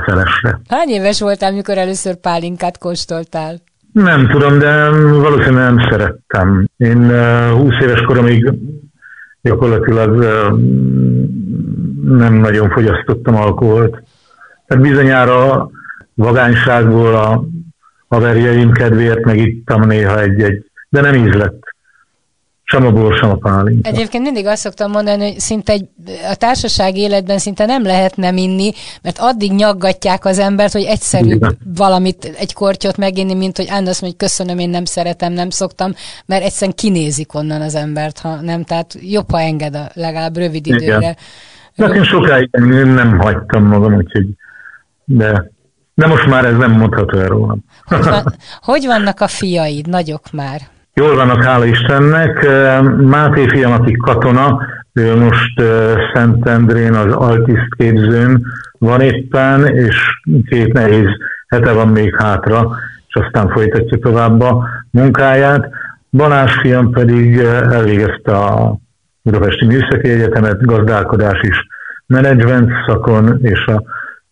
felesre. 0.06 0.60
Hány 0.68 0.88
éves 0.88 1.20
voltál, 1.20 1.52
mikor 1.52 1.78
először 1.78 2.14
pálinkát 2.14 2.78
kóstoltál? 2.78 3.56
Nem 3.92 4.28
tudom, 4.28 4.58
de 4.58 4.90
valószínűleg 5.20 5.74
nem 5.74 5.86
szerettem. 5.90 6.68
Én 6.76 7.10
20 7.50 7.72
eh, 7.72 7.82
éves 7.82 8.00
koromig 8.00 8.52
gyakorlatilag 9.42 10.24
nem 12.08 12.34
nagyon 12.34 12.70
fogyasztottam 12.70 13.36
alkoholt. 13.36 14.02
Tehát 14.66 14.82
bizonyára 14.82 15.70
vagányságból 16.14 17.14
a 17.14 17.44
haverjaim 18.08 18.72
kedvéért 18.72 19.24
megittam 19.24 19.86
néha 19.86 20.20
egy-egy, 20.20 20.64
de 20.88 21.00
nem 21.00 21.14
ízlett. 21.14 21.64
Sem 22.68 22.86
a 22.86 22.90
bor, 22.92 23.14
sem 23.14 23.30
a 23.30 23.34
pálinka. 23.34 23.88
Egyébként 23.88 24.24
mindig 24.24 24.46
azt 24.46 24.60
szoktam 24.60 24.90
mondani, 24.90 25.30
hogy 25.30 25.40
szinte 25.40 25.72
egy, 25.72 25.88
a 26.30 26.34
társaság 26.34 26.96
életben 26.96 27.38
szinte 27.38 27.66
nem 27.66 27.82
lehet 27.82 28.16
nem 28.16 28.36
inni, 28.36 28.72
mert 29.02 29.18
addig 29.18 29.52
nyaggatják 29.52 30.24
az 30.24 30.38
embert, 30.38 30.72
hogy 30.72 30.82
egyszerű 30.82 31.34
Igen. 31.34 31.58
valamit, 31.76 32.34
egy 32.38 32.52
kortyot 32.52 32.96
meginni, 32.96 33.34
mint 33.34 33.56
hogy 33.56 33.66
mondja, 33.70 33.92
hogy 34.00 34.16
köszönöm, 34.16 34.58
én 34.58 34.70
nem 34.70 34.84
szeretem, 34.84 35.32
nem 35.32 35.50
szoktam, 35.50 35.94
mert 36.26 36.44
egyszerűen 36.44 36.76
kinézik 36.76 37.34
onnan 37.34 37.60
az 37.60 37.74
embert, 37.74 38.18
ha 38.18 38.40
nem, 38.40 38.64
tehát 38.64 38.96
jobb, 39.00 39.30
ha 39.30 39.40
enged 39.40 39.74
a 39.74 39.90
legalább 39.94 40.36
rövid 40.36 40.66
időre. 40.66 40.96
Igen 40.96 41.16
Én 41.76 42.04
sokáig 42.04 42.48
nem 42.84 43.18
hagytam 43.18 43.64
magam, 43.64 43.94
úgyhogy 43.94 44.26
de, 45.04 45.50
de 45.94 46.06
most 46.06 46.26
már 46.26 46.44
ez 46.44 46.56
nem 46.56 46.70
mondható 46.70 47.18
el 47.18 47.28
rólam. 47.28 47.64
Hogy, 47.84 48.04
van, 48.04 48.22
hogy 48.70 48.86
vannak 48.86 49.20
a 49.20 49.26
fiaid, 49.26 49.88
nagyok 49.88 50.32
már? 50.32 50.60
Jól 50.94 51.14
vannak, 51.14 51.44
hála 51.44 51.64
Istennek. 51.64 52.46
Máté 52.96 53.48
fiam, 53.48 53.72
aki 53.72 53.92
katona, 53.92 54.60
ő 54.92 55.16
most 55.16 55.62
Szentendrén 56.14 56.94
az 56.94 57.12
Altiszt 57.12 57.74
képzőn 57.76 58.44
van 58.78 59.00
éppen, 59.00 59.66
és 59.66 59.96
két 60.48 60.72
nehéz 60.72 61.08
hete 61.48 61.72
van 61.72 61.88
még 61.88 62.16
hátra, 62.16 62.70
és 63.08 63.14
aztán 63.14 63.48
folytatja 63.48 63.98
tovább 63.98 64.40
a 64.40 64.68
munkáját. 64.90 65.68
Balázs 66.10 66.52
fiam 66.60 66.90
pedig 66.90 67.38
elvégezte 67.38 68.36
a 68.36 68.76
Budapesti 69.26 69.66
Műszaki 69.66 70.08
Egyetemet, 70.08 70.64
gazdálkodás 70.64 71.40
is 71.42 71.66
menedzsment 72.06 72.70
szakon, 72.86 73.38
és 73.42 73.64
a 73.66 73.82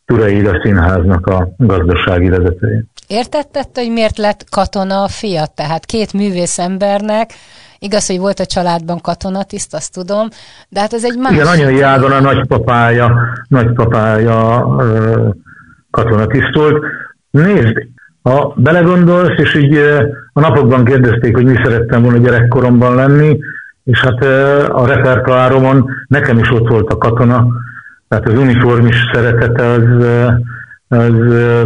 Turai 0.04 0.36
Ida 0.36 0.60
Színháznak 0.62 1.26
a 1.26 1.48
gazdasági 1.56 2.28
vezetője. 2.28 2.84
Értettette, 3.06 3.80
hogy 3.80 3.92
miért 3.92 4.18
lett 4.18 4.44
katona 4.50 5.02
a 5.02 5.08
fia? 5.08 5.46
Tehát 5.54 5.84
két 5.84 6.12
művész 6.12 6.58
embernek, 6.58 7.30
igaz, 7.78 8.06
hogy 8.06 8.18
volt 8.18 8.38
a 8.40 8.46
családban 8.46 9.00
katonatiszt, 9.00 9.74
azt 9.74 9.92
tudom, 9.92 10.28
de 10.68 10.80
hát 10.80 10.92
ez 10.92 11.04
egy 11.04 11.18
más... 11.18 11.32
Igen, 11.32 11.46
anyai 11.46 11.80
ágon 11.80 12.12
a 12.12 12.20
nagypapája, 12.20 13.16
nagypapája 13.48 14.66
katonatiszt 15.90 16.54
volt. 16.54 16.84
Nézd, 17.30 17.76
ha 18.22 18.54
belegondolsz, 18.56 19.38
és 19.38 19.54
így 19.54 19.76
a 20.32 20.40
napokban 20.40 20.84
kérdezték, 20.84 21.34
hogy 21.36 21.44
mi 21.44 21.54
szerettem 21.62 22.02
volna 22.02 22.18
gyerekkoromban 22.18 22.94
lenni, 22.94 23.38
és 23.84 24.00
hát 24.00 24.24
a 24.68 24.86
repertoáromon 24.86 25.90
nekem 26.08 26.38
is 26.38 26.50
ott 26.50 26.68
volt 26.68 26.92
a 26.92 26.98
katona, 26.98 27.46
tehát 28.08 28.28
az 28.28 28.38
uniform 28.38 28.86
is 28.86 28.96
szeretete 29.12 29.64
az, 29.64 29.82
az 30.88 31.12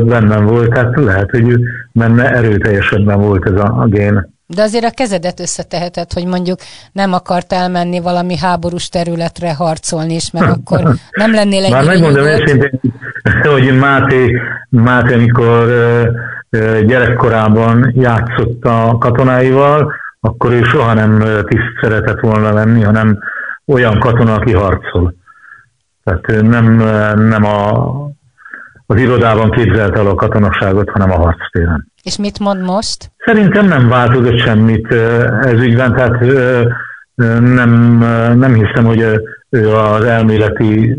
bennem 0.04 0.46
volt, 0.46 0.72
tehát 0.72 0.96
lehet, 0.96 1.30
hogy 1.30 1.58
benne 1.92 2.30
erőteljesebben 2.34 3.20
volt 3.20 3.46
ez 3.46 3.60
a, 3.60 3.80
a 3.80 3.86
gén. 3.86 4.36
De 4.46 4.62
azért 4.62 4.84
a 4.84 4.90
kezedet 4.90 5.40
összeteheted, 5.40 6.12
hogy 6.12 6.26
mondjuk 6.26 6.58
nem 6.92 7.12
akart 7.12 7.52
elmenni 7.52 8.00
valami 8.00 8.36
háborús 8.36 8.88
területre 8.88 9.54
harcolni 9.54 10.14
is, 10.14 10.30
mert 10.30 10.50
akkor 10.50 10.94
nem 11.10 11.32
lennél 11.32 11.64
egy... 11.64 11.70
Már 11.70 11.84
megmondom 11.84 12.24
őszintén, 12.24 12.80
hogy 13.42 13.78
Máté, 13.78 14.40
Máté, 14.68 15.14
amikor 15.14 15.66
gyerekkorában 16.86 17.92
játszott 17.96 18.64
a 18.64 18.96
katonáival, 18.98 19.92
akkor 20.20 20.52
ő 20.52 20.62
soha 20.62 20.94
nem 20.94 21.18
tiszt 21.44 21.78
szeretett 21.80 22.20
volna 22.20 22.52
lenni, 22.52 22.82
hanem 22.82 23.18
olyan 23.66 23.98
katona, 23.98 24.34
aki 24.34 24.52
harcol. 24.52 25.14
Tehát 26.04 26.42
nem, 26.42 26.74
nem 27.28 27.44
a, 27.44 27.88
az 28.86 29.00
irodában 29.00 29.50
képzelt 29.50 29.96
el 29.96 30.06
a 30.06 30.14
katonaságot, 30.14 30.90
hanem 30.90 31.10
a 31.10 31.16
harctéren. 31.16 31.92
És 32.02 32.16
mit 32.16 32.38
mond 32.38 32.62
most? 32.62 33.10
Szerintem 33.24 33.66
nem 33.66 33.88
változott 33.88 34.38
semmit 34.38 34.92
ez 35.42 35.60
ügyben, 35.60 35.94
tehát 35.94 36.20
nem, 37.40 37.98
nem 38.38 38.54
hiszem, 38.54 38.84
hogy 38.84 39.04
ő 39.50 39.74
az 39.74 40.04
elméleti 40.04 40.96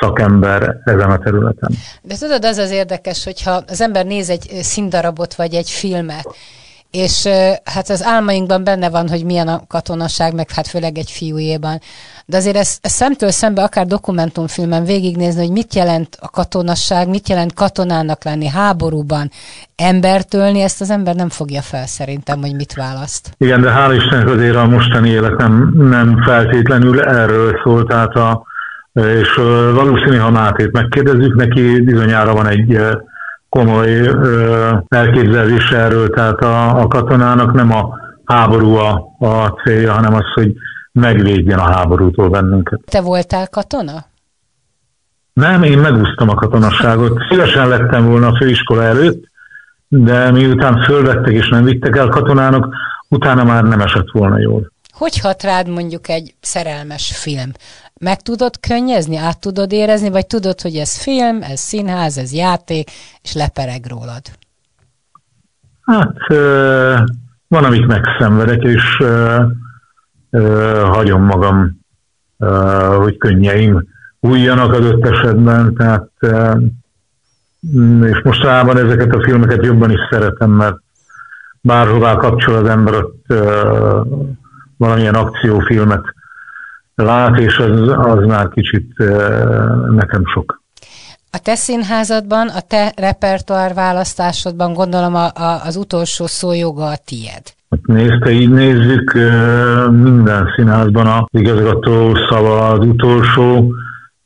szakember 0.00 0.76
ezen 0.84 1.10
a 1.10 1.18
területen. 1.18 1.70
De 2.02 2.14
tudod, 2.18 2.44
az 2.44 2.56
az 2.56 2.70
érdekes, 2.70 3.24
hogyha 3.24 3.62
az 3.66 3.80
ember 3.80 4.06
néz 4.06 4.30
egy 4.30 4.48
színdarabot 4.60 5.34
vagy 5.34 5.54
egy 5.54 5.70
filmet, 5.70 6.36
és 6.96 7.28
hát 7.64 7.88
az 7.88 8.04
álmainkban 8.04 8.64
benne 8.64 8.90
van, 8.90 9.08
hogy 9.08 9.24
milyen 9.24 9.48
a 9.48 9.60
katonaság, 9.68 10.34
meg 10.34 10.50
hát 10.50 10.66
főleg 10.66 10.98
egy 10.98 11.10
fiújéban. 11.10 11.80
De 12.26 12.36
azért 12.36 12.56
ezt, 12.56 12.78
ezt 12.80 12.94
szemtől 12.94 13.30
szembe, 13.30 13.62
akár 13.62 13.86
dokumentumfilmen 13.86 14.84
végignézni, 14.84 15.40
hogy 15.40 15.52
mit 15.52 15.74
jelent 15.74 16.16
a 16.20 16.30
katonasság, 16.30 17.08
mit 17.08 17.28
jelent 17.28 17.54
katonának 17.54 18.24
lenni 18.24 18.46
háborúban, 18.46 19.30
embertölni, 19.76 20.60
ezt 20.60 20.80
az 20.80 20.90
ember 20.90 21.14
nem 21.14 21.28
fogja 21.28 21.62
fel 21.62 21.86
szerintem, 21.86 22.40
hogy 22.40 22.54
mit 22.54 22.74
választ. 22.74 23.30
Igen, 23.38 23.60
de 23.60 23.72
hál' 23.76 23.94
Istennek 23.96 24.28
azért 24.28 24.56
a 24.56 24.66
mostani 24.66 25.10
élet 25.10 25.36
nem, 25.74 26.22
feltétlenül 26.24 27.00
erről 27.00 27.60
szólt, 27.64 27.88
tehát 27.88 28.14
a, 28.14 28.42
és 28.92 29.34
valószínű, 29.74 30.16
ha 30.16 30.30
Mátét 30.30 30.72
megkérdezzük, 30.72 31.34
neki 31.34 31.80
bizonyára 31.80 32.32
van 32.32 32.46
egy 32.46 32.78
komoly 33.48 34.08
elképzelés 34.88 35.70
erről, 35.70 36.10
tehát 36.10 36.40
a, 36.40 36.80
a 36.80 36.86
katonának 36.86 37.52
nem 37.52 37.72
a 37.72 37.98
háború 38.24 38.74
a, 38.74 39.14
a 39.18 39.48
célja, 39.64 39.92
hanem 39.92 40.14
az, 40.14 40.24
hogy 40.34 40.52
megvédjen 40.92 41.58
a 41.58 41.72
háborútól 41.72 42.28
bennünket. 42.28 42.80
Te 42.84 43.00
voltál 43.00 43.48
katona? 43.48 44.04
Nem, 45.32 45.62
én 45.62 45.78
megúsztam 45.78 46.28
a 46.28 46.34
katonasságot. 46.34 47.18
Szívesen 47.30 47.68
lettem 47.68 48.06
volna 48.06 48.26
a 48.26 48.36
főiskola 48.36 48.82
előtt, 48.82 49.24
de 49.88 50.30
miután 50.30 50.82
fölvettek 50.82 51.32
és 51.32 51.48
nem 51.48 51.64
vittek 51.64 51.96
el 51.96 52.08
katonának, 52.08 52.74
utána 53.08 53.44
már 53.44 53.64
nem 53.64 53.80
esett 53.80 54.10
volna 54.12 54.38
jól. 54.38 54.72
Hogy 54.92 55.18
hat 55.18 55.42
rád 55.42 55.68
mondjuk 55.68 56.08
egy 56.08 56.34
szerelmes 56.40 57.16
film? 57.16 57.50
Meg 58.00 58.22
tudod 58.22 58.60
könnyezni, 58.60 59.16
át 59.16 59.40
tudod 59.40 59.72
érezni, 59.72 60.10
vagy 60.10 60.26
tudod, 60.26 60.60
hogy 60.60 60.76
ez 60.76 61.02
film, 61.02 61.42
ez 61.42 61.60
színház, 61.60 62.18
ez 62.18 62.32
játék, 62.32 62.90
és 63.22 63.32
lepereg 63.32 63.86
rólad? 63.88 64.22
Hát 65.82 66.16
van, 67.48 67.64
amit 67.64 67.86
megszenvedek, 67.86 68.62
és 68.62 69.02
hagyom 70.84 71.22
magam, 71.22 71.80
hogy 72.96 73.16
könnyeim 73.16 73.86
újjanak 74.20 74.72
adott 74.72 75.06
esetben, 75.06 75.74
tehát 75.74 76.10
és 78.02 78.20
mostanában 78.24 78.76
ezeket 78.76 79.14
a 79.14 79.22
filmeket 79.22 79.64
jobban 79.64 79.90
is 79.90 80.00
szeretem, 80.10 80.50
mert 80.50 80.76
bárhová 81.60 82.14
kapcsol 82.14 82.54
az 82.54 82.68
ember 82.68 82.94
ott 82.94 83.26
valamilyen 84.76 85.14
akciófilmet 85.14 86.14
lát, 87.02 87.38
és 87.38 87.58
az, 87.58 87.88
az 87.88 88.24
már 88.24 88.48
kicsit 88.48 88.92
nekem 89.90 90.22
sok. 90.24 90.64
A 91.30 91.38
te 91.38 91.54
színházadban, 91.54 92.48
a 92.48 92.60
te 92.68 92.92
repertoár 92.96 93.74
választásodban 93.74 94.72
gondolom 94.72 95.14
a, 95.14 95.24
a, 95.24 95.60
az 95.64 95.76
utolsó 95.76 96.26
szó 96.26 96.52
joga 96.52 96.84
a 96.84 96.96
tied. 97.04 97.42
Hát 97.70 97.86
nézd, 97.86 98.26
így 98.26 98.50
nézzük, 98.50 99.12
minden 99.90 100.52
színházban 100.56 101.06
az 101.06 101.40
igazgató 101.40 102.14
szava 102.28 102.68
az 102.68 102.78
utolsó, 102.78 103.72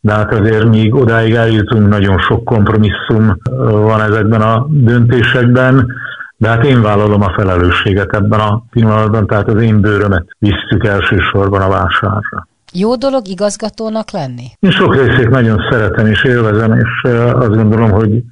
de 0.01 0.13
hát 0.13 0.33
azért 0.33 0.65
még 0.65 0.95
odáig 0.95 1.35
eljutunk, 1.35 1.89
nagyon 1.89 2.19
sok 2.19 2.45
kompromisszum 2.45 3.37
van 3.61 4.01
ezekben 4.01 4.41
a 4.41 4.67
döntésekben, 4.69 5.93
de 6.37 6.49
hát 6.49 6.65
én 6.65 6.83
vállalom 6.83 7.23
a 7.23 7.33
felelősséget 7.37 8.15
ebben 8.15 8.41
a 8.41 8.63
pillanatban, 8.71 9.27
tehát 9.27 9.49
az 9.49 9.63
én 9.63 9.81
bőrömet 9.81 10.25
visszük 10.39 10.85
elsősorban 10.85 11.61
a 11.61 11.69
vásárra. 11.69 12.49
Jó 12.73 12.97
dolog 12.97 13.29
igazgatónak 13.29 14.11
lenni? 14.11 14.47
Én 14.61 14.71
sok 14.71 14.95
részét 14.95 15.29
nagyon 15.29 15.59
szeretem 15.71 16.07
és 16.07 16.25
élvezem, 16.25 16.73
és 16.73 17.11
azt 17.33 17.55
gondolom, 17.55 17.91
hogy 17.91 18.23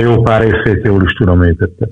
jó 0.00 0.22
pár 0.22 0.40
részét 0.40 0.84
jól 0.84 1.02
is 1.02 1.12
tudom 1.12 1.42
építetni. 1.42 1.86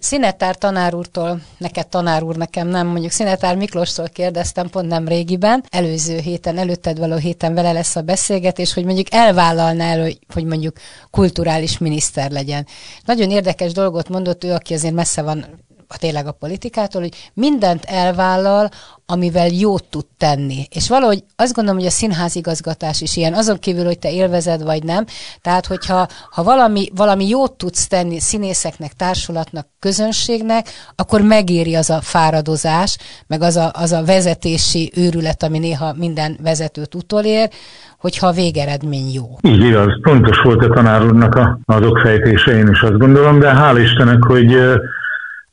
Szinetár 0.00 0.56
tanár 0.56 0.94
úrtól, 0.94 1.40
neked 1.58 1.88
tanár 1.88 2.22
úr, 2.22 2.36
nekem 2.36 2.68
nem, 2.68 2.86
mondjuk 2.86 3.12
Szinetár 3.12 3.56
Miklóstól 3.56 4.06
kérdeztem 4.12 4.68
pont 4.68 4.88
nem 4.88 5.08
régiben, 5.08 5.64
előző 5.70 6.18
héten, 6.18 6.58
előtted 6.58 6.98
való 6.98 7.16
héten 7.16 7.54
vele 7.54 7.72
lesz 7.72 7.96
a 7.96 8.02
beszélgetés, 8.02 8.74
hogy 8.74 8.84
mondjuk 8.84 9.06
elvállalná 9.10 9.84
el, 9.84 10.10
hogy 10.32 10.44
mondjuk 10.44 10.76
kulturális 11.10 11.78
miniszter 11.78 12.30
legyen. 12.30 12.66
Nagyon 13.04 13.30
érdekes 13.30 13.72
dolgot 13.72 14.08
mondott 14.08 14.44
ő, 14.44 14.52
aki 14.52 14.74
azért 14.74 14.94
messze 14.94 15.22
van 15.22 15.44
a 15.88 15.98
tényleg 15.98 16.26
a 16.26 16.32
politikától, 16.32 17.00
hogy 17.00 17.30
mindent 17.34 17.84
elvállal, 17.84 18.68
amivel 19.06 19.48
jót 19.48 19.84
tud 19.84 20.06
tenni. 20.18 20.66
És 20.70 20.88
valahogy 20.88 21.24
azt 21.36 21.54
gondolom, 21.54 21.78
hogy 21.80 21.88
a 21.88 21.92
színházigazgatás 21.92 23.00
is 23.00 23.16
ilyen, 23.16 23.34
azon 23.34 23.58
kívül, 23.58 23.84
hogy 23.84 23.98
te 23.98 24.12
élvezed 24.12 24.62
vagy 24.62 24.82
nem. 24.82 25.04
Tehát, 25.40 25.66
hogyha 25.66 26.08
ha 26.30 26.42
valami, 26.42 26.90
valami 26.94 27.28
jót 27.28 27.52
tudsz 27.52 27.86
tenni 27.86 28.20
színészeknek, 28.20 28.92
társulatnak, 28.92 29.66
közönségnek, 29.78 30.68
akkor 30.96 31.20
megéri 31.20 31.74
az 31.74 31.90
a 31.90 32.00
fáradozás, 32.00 32.98
meg 33.26 33.42
az 33.42 33.56
a, 33.56 33.70
az 33.72 33.92
a 33.92 34.04
vezetési 34.04 34.92
őrület, 34.96 35.42
ami 35.42 35.58
néha 35.58 35.94
minden 35.98 36.38
vezetőt 36.42 36.94
utolér, 36.94 37.50
hogyha 37.98 38.26
a 38.26 38.32
végeredmény 38.32 39.12
jó. 39.12 39.36
Így 39.40 39.64
igaz, 39.64 40.00
pontos 40.00 40.38
volt 40.38 40.64
a 40.64 40.68
tanár 40.68 41.04
úrnak 41.04 41.34
a, 41.34 41.58
az 41.64 41.82
okfejtése, 41.82 42.56
én 42.56 42.68
is 42.68 42.80
azt 42.80 42.98
gondolom, 42.98 43.38
de 43.38 43.52
hál' 43.56 43.80
Istennek, 43.82 44.22
hogy 44.22 44.56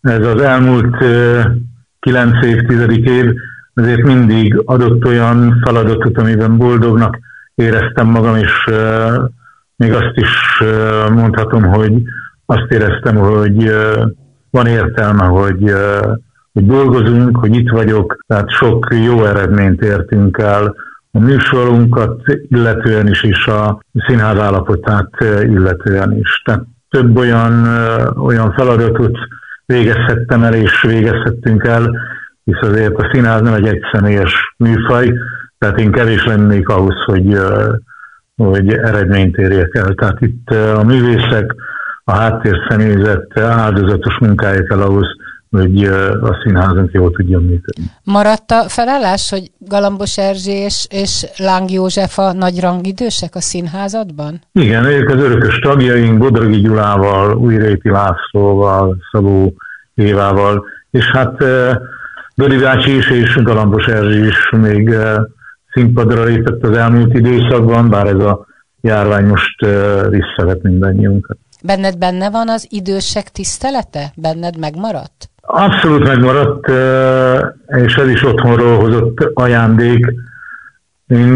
ez 0.03 0.25
az 0.25 0.41
elmúlt 0.41 0.95
kilenc 1.99 2.45
évtizedik 2.45 3.09
év 3.09 3.33
azért 3.73 4.03
mindig 4.03 4.61
adott 4.65 5.05
olyan 5.05 5.61
feladatot, 5.65 6.17
amiben 6.17 6.57
boldognak 6.57 7.19
éreztem 7.55 8.07
magam, 8.07 8.35
és 8.35 8.69
még 9.75 9.93
azt 9.93 10.15
is 10.15 10.61
mondhatom, 11.09 11.63
hogy 11.63 11.93
azt 12.45 12.71
éreztem, 12.71 13.15
hogy 13.15 13.71
van 14.49 14.65
értelme, 14.65 15.25
hogy, 15.25 15.73
hogy 16.53 16.65
dolgozunk, 16.65 17.37
hogy 17.37 17.55
itt 17.55 17.69
vagyok, 17.69 18.17
tehát 18.27 18.49
sok 18.49 18.87
jó 19.05 19.25
eredményt 19.25 19.81
értünk 19.81 20.37
el 20.37 20.75
a 21.11 21.19
műsorunkat 21.19 22.21
illetően 22.49 23.07
is, 23.07 23.23
és 23.23 23.47
a 23.47 23.79
színház 24.07 24.37
állapotát 24.37 25.09
illetően 25.41 26.17
is. 26.17 26.41
Tehát 26.45 26.63
több 26.89 27.17
olyan, 27.17 27.67
olyan 28.17 28.53
feladatot 28.53 29.17
végezhettem 29.65 30.43
el 30.43 30.53
és 30.53 30.81
végezhettünk 30.81 31.63
el, 31.63 31.97
hisz 32.43 32.61
azért 32.61 32.95
a 32.95 33.09
színház 33.13 33.41
nem 33.41 33.53
egy 33.53 33.67
egyszemélyes 33.67 34.55
műfaj, 34.57 35.13
tehát 35.57 35.79
én 35.79 35.91
kevés 35.91 36.25
lennék 36.25 36.69
ahhoz, 36.69 37.03
hogy, 37.05 37.37
hogy 38.35 38.73
eredményt 38.73 39.37
érjek 39.37 39.75
el. 39.75 39.93
Tehát 39.93 40.21
itt 40.21 40.49
a 40.49 40.83
művészek, 40.83 41.55
a 42.03 42.11
háttérszemélyzet 42.11 43.39
áldozatos 43.39 44.17
munkája 44.19 44.63
kell 44.63 44.81
ahhoz, 44.81 45.07
hogy 45.57 45.83
a 46.21 46.39
színházunk 46.43 46.91
jól 46.91 47.11
tudjon 47.11 47.43
működni. 47.43 47.83
Maradt 48.03 48.51
a 48.51 48.63
felállás, 48.67 49.29
hogy 49.29 49.51
Galambos 49.57 50.17
Erzsé 50.17 50.51
és, 50.51 50.87
és 50.89 51.25
Láng 51.37 51.71
József 51.71 52.19
a 52.19 52.33
nagy 52.33 52.59
rangidősek 52.59 53.35
a 53.35 53.41
színházadban? 53.41 54.41
Igen, 54.51 54.85
ők 54.85 55.09
az 55.09 55.19
örökös 55.19 55.59
tagjaink, 55.59 56.17
Bodrogi 56.17 56.59
Gyulával, 56.59 57.37
Újréti 57.37 57.89
Lászlóval, 57.89 58.97
Szabó 59.11 59.53
Évával, 59.93 60.65
és 60.91 61.05
hát 61.05 61.43
Dori 62.35 62.57
bácsi 62.57 62.95
is 62.95 63.09
és 63.09 63.39
Galambos 63.43 63.85
Erzsé 63.85 64.25
is 64.25 64.49
még 64.51 64.95
színpadra 65.73 66.23
lépett 66.23 66.63
az 66.63 66.77
elmúlt 66.77 67.13
időszakban, 67.13 67.89
bár 67.89 68.07
ez 68.07 68.19
a 68.19 68.45
járvány 68.81 69.25
most 69.25 69.65
visszavet 70.09 70.61
mindannyiunkat. 70.61 71.37
Benned 71.63 71.97
benne 71.97 72.29
van 72.29 72.49
az 72.49 72.67
idősek 72.69 73.29
tisztelete? 73.29 74.11
Benned 74.15 74.57
megmaradt? 74.57 75.31
Abszolút 75.45 76.07
megmaradt, 76.07 76.67
és 77.85 77.95
ez 77.95 78.07
is 78.07 78.23
otthonról 78.23 78.79
hozott 78.79 79.19
ajándék. 79.33 80.13
Én 81.07 81.27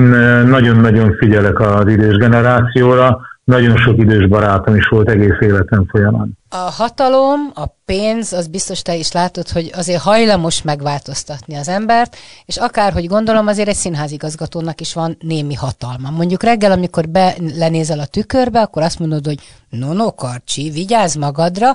nagyon-nagyon 0.47 1.15
figyelek 1.19 1.59
az 1.59 1.87
idős 1.87 2.17
generációra, 2.17 3.19
nagyon 3.43 3.77
sok 3.77 3.97
idős 3.97 4.27
barátom 4.27 4.75
is 4.75 4.87
volt 4.87 5.09
egész 5.09 5.39
életem 5.39 5.85
folyamán. 5.85 6.37
A 6.49 6.55
hatalom, 6.55 7.51
a 7.53 7.65
pénz, 7.85 8.33
az 8.33 8.47
biztos 8.47 8.81
te 8.81 8.95
is 8.95 9.11
látod, 9.11 9.49
hogy 9.49 9.71
azért 9.75 10.01
hajlamos 10.01 10.61
megváltoztatni 10.61 11.55
az 11.55 11.67
embert, 11.67 12.15
és 12.45 12.57
akárhogy 12.57 13.07
gondolom, 13.07 13.47
azért 13.47 13.67
egy 13.67 13.75
színházigazgatónak 13.75 14.81
is 14.81 14.93
van 14.93 15.17
némi 15.19 15.53
hatalma. 15.53 16.09
Mondjuk 16.09 16.43
reggel, 16.43 16.71
amikor 16.71 17.09
be 17.09 17.35
lenézel 17.57 17.99
a 17.99 18.05
tükörbe, 18.05 18.61
akkor 18.61 18.81
azt 18.81 18.99
mondod, 18.99 19.25
hogy 19.25 19.39
no, 19.69 19.93
no, 19.93 20.15
Karcsi, 20.15 20.69
vigyázz 20.69 21.15
magadra, 21.15 21.73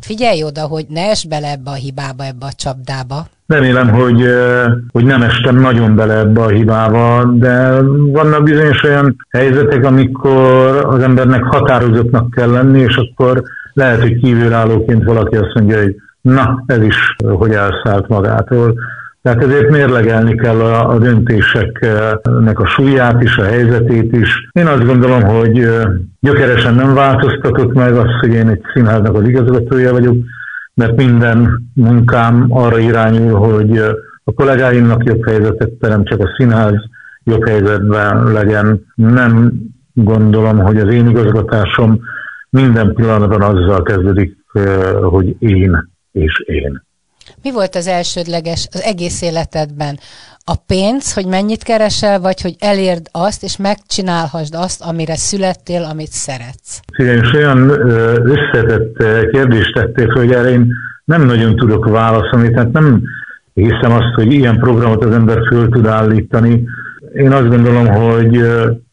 figyelj 0.00 0.44
oda, 0.44 0.60
hogy 0.60 0.86
ne 0.88 1.00
es 1.00 1.26
bele 1.26 1.50
ebbe 1.50 1.70
a 1.70 1.74
hibába, 1.74 2.24
ebbe 2.24 2.46
a 2.46 2.52
csapdába. 2.56 3.26
Remélem, 3.46 3.88
hogy, 3.88 4.24
hogy 4.92 5.04
nem 5.04 5.22
estem 5.22 5.56
nagyon 5.60 5.96
bele 5.96 6.14
ebbe 6.14 6.40
a 6.40 6.48
hibába, 6.48 7.24
de 7.24 7.82
vannak 8.12 8.42
bizonyos 8.42 8.82
olyan 8.82 9.16
helyzetek, 9.30 9.84
amikor 9.84 10.86
az 10.88 11.02
embernek 11.02 11.42
határozottnak 11.44 12.30
kell 12.30 12.50
lenni, 12.50 12.80
és 12.80 12.96
akkor 12.96 13.42
lehet, 13.72 14.00
hogy 14.00 14.20
kívülállóként 14.20 15.04
valaki 15.04 15.36
azt 15.36 15.54
mondja, 15.54 15.82
hogy 15.82 15.94
na, 16.20 16.62
ez 16.66 16.82
is 16.82 17.16
hogy 17.32 17.52
elszállt 17.52 18.08
magától. 18.08 18.74
Tehát 19.22 19.42
ezért 19.42 19.70
mérlegelni 19.70 20.34
kell 20.34 20.60
a, 20.60 20.90
a 20.90 20.98
döntéseknek 20.98 22.58
a 22.58 22.66
súlyát 22.66 23.22
is, 23.22 23.36
a 23.36 23.44
helyzetét 23.44 24.16
is. 24.16 24.48
Én 24.52 24.66
azt 24.66 24.84
gondolom, 24.84 25.22
hogy 25.22 25.68
gyökeresen 26.20 26.74
nem 26.74 26.94
változtatott 26.94 27.74
meg 27.74 27.94
az, 27.94 28.10
hogy 28.20 28.32
én 28.32 28.48
egy 28.48 28.62
színháznak 28.74 29.14
az 29.14 29.28
igazgatója 29.28 29.92
vagyok, 29.92 30.16
mert 30.74 30.96
minden 30.96 31.62
munkám 31.74 32.46
arra 32.48 32.78
irányul, 32.78 33.38
hogy 33.38 33.78
a 34.24 34.32
kollégáimnak 34.34 35.04
jobb 35.04 35.26
helyzetet 35.26 35.70
terem, 35.70 36.04
csak 36.04 36.20
a 36.20 36.34
színház 36.36 36.74
jobb 37.24 37.48
helyzetben 37.48 38.32
legyen. 38.32 38.84
Nem 38.94 39.52
gondolom, 39.92 40.58
hogy 40.58 40.78
az 40.78 40.92
én 40.92 41.08
igazgatásom 41.08 42.00
minden 42.50 42.94
pillanatban 42.94 43.42
azzal 43.42 43.82
kezdődik, 43.82 44.36
hogy 45.02 45.36
én 45.38 45.88
és 46.12 46.38
én. 46.46 46.86
Mi 47.42 47.52
volt 47.52 47.74
az 47.74 47.86
elsődleges 47.86 48.68
az 48.72 48.82
egész 48.82 49.22
életedben? 49.22 49.98
A 50.44 50.54
pénz, 50.66 51.14
hogy 51.14 51.26
mennyit 51.26 51.62
keresel, 51.62 52.20
vagy 52.20 52.40
hogy 52.40 52.56
elérd 52.58 53.08
azt, 53.12 53.42
és 53.42 53.56
megcsinálhassd 53.56 54.54
azt, 54.54 54.82
amire 54.82 55.16
születtél, 55.16 55.82
amit 55.90 56.10
szeretsz? 56.10 56.80
Igen, 56.98 57.24
és 57.24 57.32
olyan 57.32 57.70
összetett 58.24 58.96
kérdést 59.30 59.74
tettél, 59.74 60.08
hogy 60.08 60.32
erre 60.32 60.50
én 60.50 60.72
nem 61.04 61.22
nagyon 61.22 61.56
tudok 61.56 61.88
válaszolni, 61.88 62.50
tehát 62.50 62.72
nem 62.72 63.02
hiszem 63.54 63.92
azt, 63.92 64.14
hogy 64.14 64.32
ilyen 64.32 64.58
programot 64.58 65.04
az 65.04 65.14
ember 65.14 65.38
föl 65.48 65.68
tud 65.68 65.86
állítani. 65.86 66.64
Én 67.14 67.32
azt 67.32 67.48
gondolom, 67.48 67.86
hogy 67.86 68.42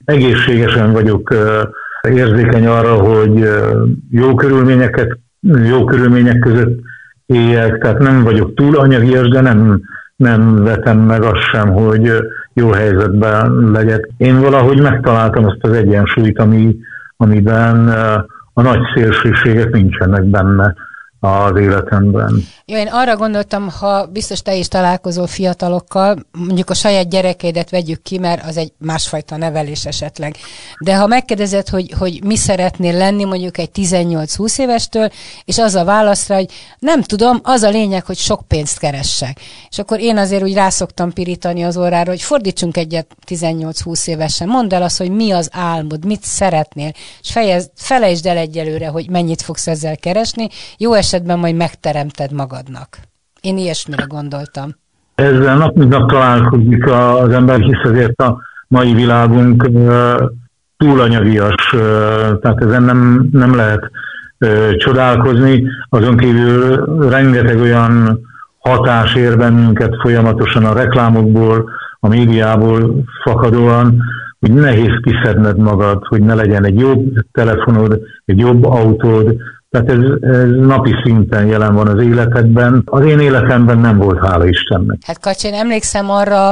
egészségesen 0.05 0.91
vagyok 0.91 1.35
érzékeny 2.09 2.65
arra, 2.65 2.93
hogy 2.95 3.47
jó 4.11 4.33
körülményeket, 4.35 5.17
jó 5.63 5.83
körülmények 5.83 6.39
között 6.39 6.79
éljek, 7.25 7.77
tehát 7.77 7.99
nem 7.99 8.23
vagyok 8.23 8.53
túl 8.53 8.77
anyagias, 8.77 9.27
de 9.27 9.41
nem, 9.41 9.81
nem 10.15 10.63
vetem 10.63 10.97
meg 10.97 11.23
azt 11.23 11.41
sem, 11.51 11.69
hogy 11.69 12.11
jó 12.53 12.71
helyzetben 12.71 13.71
legyek. 13.71 14.09
Én 14.17 14.41
valahogy 14.41 14.81
megtaláltam 14.81 15.45
azt 15.45 15.63
az 15.63 15.71
egyensúlyt, 15.71 16.39
ami, 16.39 16.75
amiben 17.17 17.87
a 18.53 18.61
nagy 18.61 18.81
szélsőségek 18.95 19.71
nincsenek 19.71 20.23
benne 20.23 20.73
az 21.25 21.59
életemben. 21.59 22.47
Jó, 22.65 22.77
én 22.77 22.87
arra 22.87 23.15
gondoltam, 23.15 23.69
ha 23.69 24.05
biztos 24.05 24.41
te 24.41 24.55
is 24.55 24.67
találkozol 24.67 25.27
fiatalokkal, 25.27 26.17
mondjuk 26.31 26.69
a 26.69 26.73
saját 26.73 27.09
gyerekeidet 27.09 27.69
vegyük 27.69 28.01
ki, 28.01 28.17
mert 28.17 28.45
az 28.45 28.57
egy 28.57 28.73
másfajta 28.77 29.37
nevelés 29.37 29.85
esetleg. 29.85 30.35
De 30.79 30.97
ha 30.97 31.07
megkérdezed, 31.07 31.69
hogy, 31.69 31.93
hogy 31.97 32.23
mi 32.23 32.35
szeretnél 32.35 32.97
lenni 32.97 33.23
mondjuk 33.23 33.57
egy 33.57 33.69
18-20 33.75 34.59
évestől, 34.59 35.09
és 35.45 35.57
az 35.57 35.75
a 35.75 35.83
válaszra, 35.83 36.35
hogy 36.35 36.49
nem 36.79 37.01
tudom, 37.01 37.39
az 37.43 37.61
a 37.61 37.69
lényeg, 37.69 38.05
hogy 38.05 38.17
sok 38.17 38.47
pénzt 38.47 38.79
keressek. 38.79 39.39
És 39.69 39.79
akkor 39.79 39.99
én 39.99 40.17
azért 40.17 40.43
úgy 40.43 40.53
rászoktam 40.53 41.13
pirítani 41.13 41.63
az 41.63 41.77
órára, 41.77 42.09
hogy 42.09 42.21
fordítsunk 42.21 42.77
egyet 42.77 43.07
18-20 43.27 44.07
évesen, 44.07 44.47
mondd 44.47 44.73
el 44.73 44.83
azt, 44.83 44.97
hogy 44.97 45.09
mi 45.09 45.31
az 45.31 45.49
álmod, 45.51 46.05
mit 46.05 46.23
szeretnél, 46.23 46.91
és 47.21 47.31
fejez, 47.31 47.69
felejtsd 47.75 48.25
el 48.25 48.37
egyelőre, 48.37 48.87
hogy 48.87 49.09
mennyit 49.09 49.41
fogsz 49.41 49.67
ezzel 49.67 49.97
keresni. 49.97 50.47
Jó 50.77 50.93
esetben 51.15 51.39
majd 51.39 51.55
megteremted 51.55 52.31
magadnak. 52.31 52.97
Én 53.41 53.57
ilyesmire 53.57 54.03
gondoltam. 54.07 54.69
Ezzel 55.15 55.57
nap 55.57 55.75
mint 55.75 55.89
nap 55.89 56.09
találkozik 56.09 56.87
az 56.91 57.29
ember, 57.29 57.59
hisz 57.59 57.83
azért 57.83 58.21
a 58.21 58.41
mai 58.67 58.93
világunk 58.93 59.69
túlanyagias, 60.77 61.55
tehát 62.41 62.63
ezen 62.63 62.83
nem, 62.83 63.29
nem 63.31 63.55
lehet 63.55 63.91
csodálkozni. 64.77 65.63
Azon 65.89 66.17
kívül 66.17 66.85
rengeteg 67.09 67.59
olyan 67.59 68.19
hatás 68.59 69.15
ér 69.15 69.37
bennünket 69.37 69.95
folyamatosan 70.01 70.65
a 70.65 70.73
reklámokból, 70.73 71.69
a 71.99 72.07
médiából 72.07 73.03
fakadóan, 73.23 74.01
hogy 74.39 74.53
nehéz 74.53 74.99
kiszedned 75.01 75.57
magad, 75.57 76.05
hogy 76.07 76.21
ne 76.21 76.33
legyen 76.33 76.65
egy 76.65 76.79
jobb 76.79 77.13
telefonod, 77.31 77.99
egy 78.25 78.39
jobb 78.39 78.65
autód, 78.65 79.35
tehát 79.75 79.89
ez, 79.89 80.29
ez 80.39 80.49
napi 80.59 80.95
szinten 81.03 81.45
jelen 81.45 81.73
van 81.73 81.87
az 81.87 82.03
életedben. 82.03 82.81
Az 82.85 83.05
én 83.05 83.19
életemben 83.19 83.77
nem 83.77 83.97
volt, 83.97 84.27
hála 84.27 84.47
Istennek. 84.47 84.97
Hát 85.05 85.19
Kacsin, 85.19 85.53
emlékszem 85.53 86.09
arra 86.09 86.49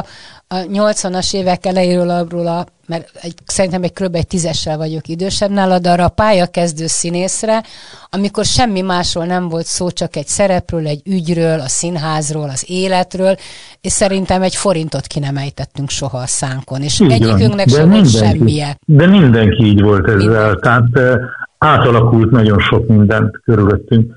a 0.48 0.56
80-as 0.74 1.36
évek 1.36 1.66
elejéről 1.66 2.10
abról 2.10 2.48
a 2.48 2.66
mert 2.88 3.10
egy, 3.22 3.34
szerintem 3.46 3.84
egy 3.84 3.94
kb. 3.94 4.16
egy 4.16 4.28
tízessel 4.28 4.78
vagyok 4.78 5.08
idősebb 5.08 5.52
nálad, 5.52 5.88
arra 5.88 6.04
a 6.06 6.10
pályakezdő 6.10 6.88
színészre, 6.88 7.64
amikor 8.10 8.46
semmi 8.46 8.82
másról 8.82 9.26
nem 9.26 9.50
volt 9.50 9.66
szó, 9.66 9.90
csak 9.90 10.16
egy 10.16 10.28
szerepről, 10.28 10.88
egy 10.88 11.02
ügyről, 11.06 11.60
a 11.60 11.68
színházról, 11.68 12.50
az 12.50 12.66
életről, 12.68 13.36
és 13.82 13.92
szerintem 13.92 14.42
egy 14.42 14.56
forintot 14.56 15.08
ki 15.08 15.20
nem 15.20 15.38
ejtettünk 15.38 15.90
soha 15.90 16.18
a 16.18 16.28
szánkon, 16.28 16.82
és 16.82 17.00
így 17.00 17.12
egyikünknek 17.12 17.70
sem 17.70 17.90
volt 17.90 18.10
semmije. 18.10 18.78
De 18.86 19.08
mindenki 19.08 19.64
így 19.66 19.82
volt 19.82 20.08
ezzel, 20.08 20.18
mindenki. 20.18 20.60
tehát 20.62 20.86
átalakult 21.64 22.32
nagyon 22.32 22.60
sok 22.60 22.88
mindent 22.88 23.40
körülöttünk. 23.46 24.12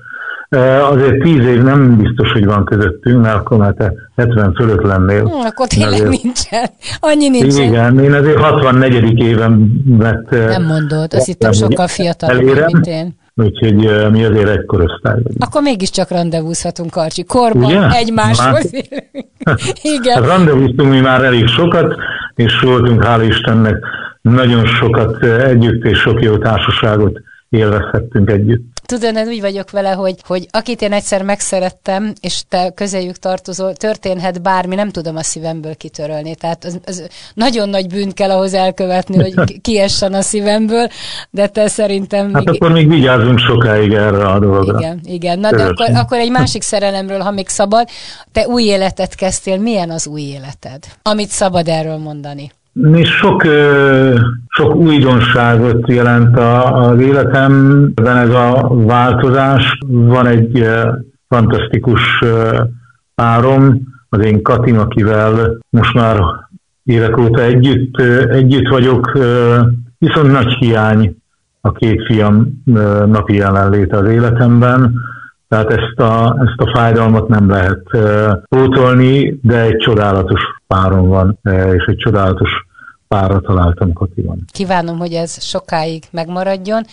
Azért 0.91 1.21
tíz 1.21 1.45
év 1.45 1.61
nem 1.63 1.97
biztos, 1.97 2.31
hogy 2.31 2.45
van 2.45 2.65
közöttünk, 2.65 3.21
mert 3.21 3.35
akkor 3.35 3.57
már 3.57 3.73
te 3.73 3.93
70 4.15 4.53
fölött 4.53 4.81
lennél. 4.81 5.23
Hm, 5.23 5.45
akkor 5.45 5.67
tényleg 5.67 5.93
azért, 5.93 6.23
nincsen. 6.23 6.69
Annyi 6.99 7.29
nincsen. 7.29 7.67
Igen, 7.67 7.99
én 7.99 8.13
azért 8.13 8.37
64. 8.37 9.19
éven 9.19 9.83
vett... 9.85 10.29
Nem 10.29 10.63
mondod, 10.63 11.13
azt 11.13 11.25
hittem 11.25 11.51
sokkal 11.51 11.87
fiatalabb, 11.87 12.65
mint 12.65 12.85
én. 12.85 13.15
Úgyhogy 13.35 13.75
mi 14.11 14.23
azért 14.23 14.49
egy 14.49 14.65
korosztály 14.65 15.13
vagyunk. 15.13 15.43
Akkor 15.43 15.61
mégiscsak 15.61 16.09
rendezvúzhatunk, 16.09 16.91
Karcsi. 16.91 17.23
Korban 17.23 17.63
Ugye? 17.63 17.89
egymáshoz 17.89 18.71
Igen. 19.97 20.23
Hát 20.23 20.37
rendezvúztunk 20.37 20.89
mi 20.89 20.99
már 20.99 21.23
elég 21.23 21.47
sokat, 21.47 21.95
és 22.35 22.59
voltunk, 22.59 23.03
hál' 23.05 23.25
Istennek, 23.27 23.75
nagyon 24.21 24.65
sokat 24.65 25.23
együtt, 25.23 25.83
és 25.83 25.97
sok 25.97 26.21
jó 26.21 26.37
társaságot 26.37 27.19
élvezhettünk 27.57 28.29
együtt. 28.29 28.77
Tudod, 28.85 29.15
én 29.15 29.27
úgy 29.27 29.41
vagyok 29.41 29.71
vele, 29.71 29.91
hogy, 29.91 30.15
hogy 30.27 30.47
akit 30.51 30.81
én 30.81 30.91
egyszer 30.91 31.23
megszerettem, 31.23 32.13
és 32.19 32.43
te 32.49 32.71
közéjük 32.75 33.15
tartozol, 33.15 33.73
történhet 33.73 34.41
bármi, 34.41 34.75
nem 34.75 34.89
tudom 34.89 35.15
a 35.15 35.23
szívemből 35.23 35.75
kitörölni. 35.75 36.35
Tehát 36.35 36.63
az, 36.63 36.79
az 36.85 37.07
nagyon 37.33 37.69
nagy 37.69 37.87
bűn 37.87 38.11
kell 38.11 38.29
ahhoz 38.29 38.53
elkövetni, 38.53 39.17
hogy 39.17 39.33
kiessen 39.61 40.13
a 40.13 40.21
szívemből, 40.21 40.87
de 41.29 41.47
te 41.47 41.67
szerintem... 41.67 42.33
Hát 42.33 42.49
akkor 42.49 42.71
még 42.71 42.89
vigyázzunk 42.89 43.39
sokáig 43.39 43.93
erre 43.93 44.25
a 44.25 44.39
dologra. 44.39 44.79
Igen, 44.79 44.99
igen. 45.03 45.39
Na 45.39 45.49
de 45.49 45.63
akkor, 45.63 45.89
akkor 45.93 46.17
egy 46.17 46.31
másik 46.31 46.61
szerelemről, 46.61 47.19
ha 47.19 47.31
még 47.31 47.47
szabad. 47.47 47.87
Te 48.31 48.47
új 48.47 48.63
életet 48.63 49.15
kezdtél, 49.15 49.57
milyen 49.57 49.89
az 49.89 50.07
új 50.07 50.21
életed? 50.21 50.83
Amit 51.01 51.29
szabad 51.29 51.67
erről 51.67 51.97
mondani? 51.97 52.51
Mi 52.81 53.03
sok, 53.03 53.43
sok 54.47 54.75
újdonságot 54.75 55.87
jelent 55.87 56.39
az 56.71 56.99
életemben 56.99 58.17
ez 58.17 58.29
a 58.29 58.67
változás. 58.69 59.77
Van 59.87 60.25
egy 60.25 60.67
fantasztikus 61.27 62.23
párom, 63.15 63.81
az 64.09 64.25
én 64.25 64.41
Katin, 64.41 64.77
akivel 64.77 65.57
most 65.69 65.93
már 65.93 66.19
évek 66.83 67.17
óta 67.17 67.41
együtt, 67.41 68.01
együtt 68.31 68.67
vagyok, 68.67 69.17
viszont 69.97 70.31
nagy 70.31 70.53
hiány 70.53 71.17
a 71.61 71.71
két 71.71 72.05
fiam 72.05 72.63
napi 73.05 73.35
jelenléte 73.35 73.97
az 73.97 74.09
életemben, 74.09 74.93
tehát 75.47 75.71
ezt 75.71 75.99
a, 75.99 76.37
ezt 76.39 76.69
a 76.69 76.71
fájdalmat 76.77 77.27
nem 77.27 77.49
lehet 77.49 77.81
pótolni, 78.49 79.39
de 79.41 79.61
egy 79.61 79.77
csodálatos 79.77 80.41
párom 80.67 81.07
van, 81.07 81.39
és 81.73 81.83
egy 81.85 81.97
csodálatos 81.97 82.65
párra 83.07 83.39
találtam 83.39 83.93
Katiban. 83.93 84.45
Kívánom, 84.51 84.97
hogy 84.97 85.13
ez 85.13 85.43
sokáig 85.43 86.03
megmaradjon, 86.11 86.85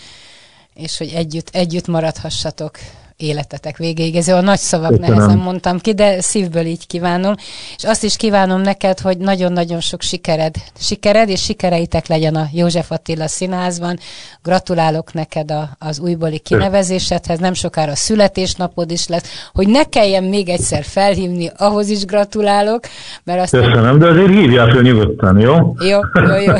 és 0.73 0.97
hogy 0.97 1.11
együtt, 1.15 1.49
együtt 1.51 1.87
maradhassatok 1.87 2.77
életetek 3.17 3.77
végéig. 3.77 4.15
Ez 4.15 4.27
a 4.27 4.41
nagy 4.41 4.57
szavak 4.57 4.89
Köszönöm. 4.89 5.15
nehezen 5.15 5.37
mondtam 5.37 5.79
ki, 5.79 5.93
de 5.93 6.21
szívből 6.21 6.65
így 6.65 6.87
kívánom. 6.87 7.35
És 7.77 7.83
azt 7.83 8.03
is 8.03 8.15
kívánom 8.15 8.61
neked, 8.61 8.99
hogy 8.99 9.17
nagyon-nagyon 9.17 9.79
sok 9.79 10.01
sikered, 10.01 10.55
sikered 10.79 11.29
és 11.29 11.43
sikereitek 11.43 12.07
legyen 12.07 12.35
a 12.35 12.47
József 12.51 12.91
Attila 12.91 13.27
Színházban. 13.27 13.99
Gratulálok 14.43 15.13
neked 15.13 15.51
a, 15.51 15.69
az 15.79 15.99
újbóli 15.99 16.39
kinevezésedhez, 16.39 17.39
nem 17.39 17.53
sokára 17.53 17.91
a 17.91 17.95
születésnapod 17.95 18.91
is 18.91 19.07
lesz. 19.07 19.49
Hogy 19.53 19.67
ne 19.67 19.83
kelljen 19.83 20.23
még 20.23 20.49
egyszer 20.49 20.83
felhívni, 20.83 21.51
ahhoz 21.57 21.89
is 21.89 22.05
gratulálok. 22.05 22.79
Mert 23.23 23.41
azt 23.41 23.51
köszönöm, 23.51 23.99
de 23.99 24.07
azért 24.07 24.29
hívjál 24.29 24.69
fel 24.69 24.81
nyugodtan, 24.81 25.39
jó? 25.39 25.75
Jó, 25.79 25.99
jó, 26.13 26.35
jó. 26.45 26.53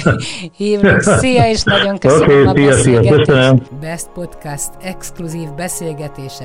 Hívlak. 0.57 1.01
Szia, 1.21 1.49
és 1.49 1.63
nagyon 1.63 1.97
köszönöm 1.97 2.47
okay, 2.47 2.67
a 2.67 2.73
szia, 2.73 3.01
szia, 3.01 3.15
köszönöm. 3.15 3.61
Best 3.81 4.07
Podcast 4.13 4.69
exkluzív 4.81 5.49
beszélgetése 5.55 6.44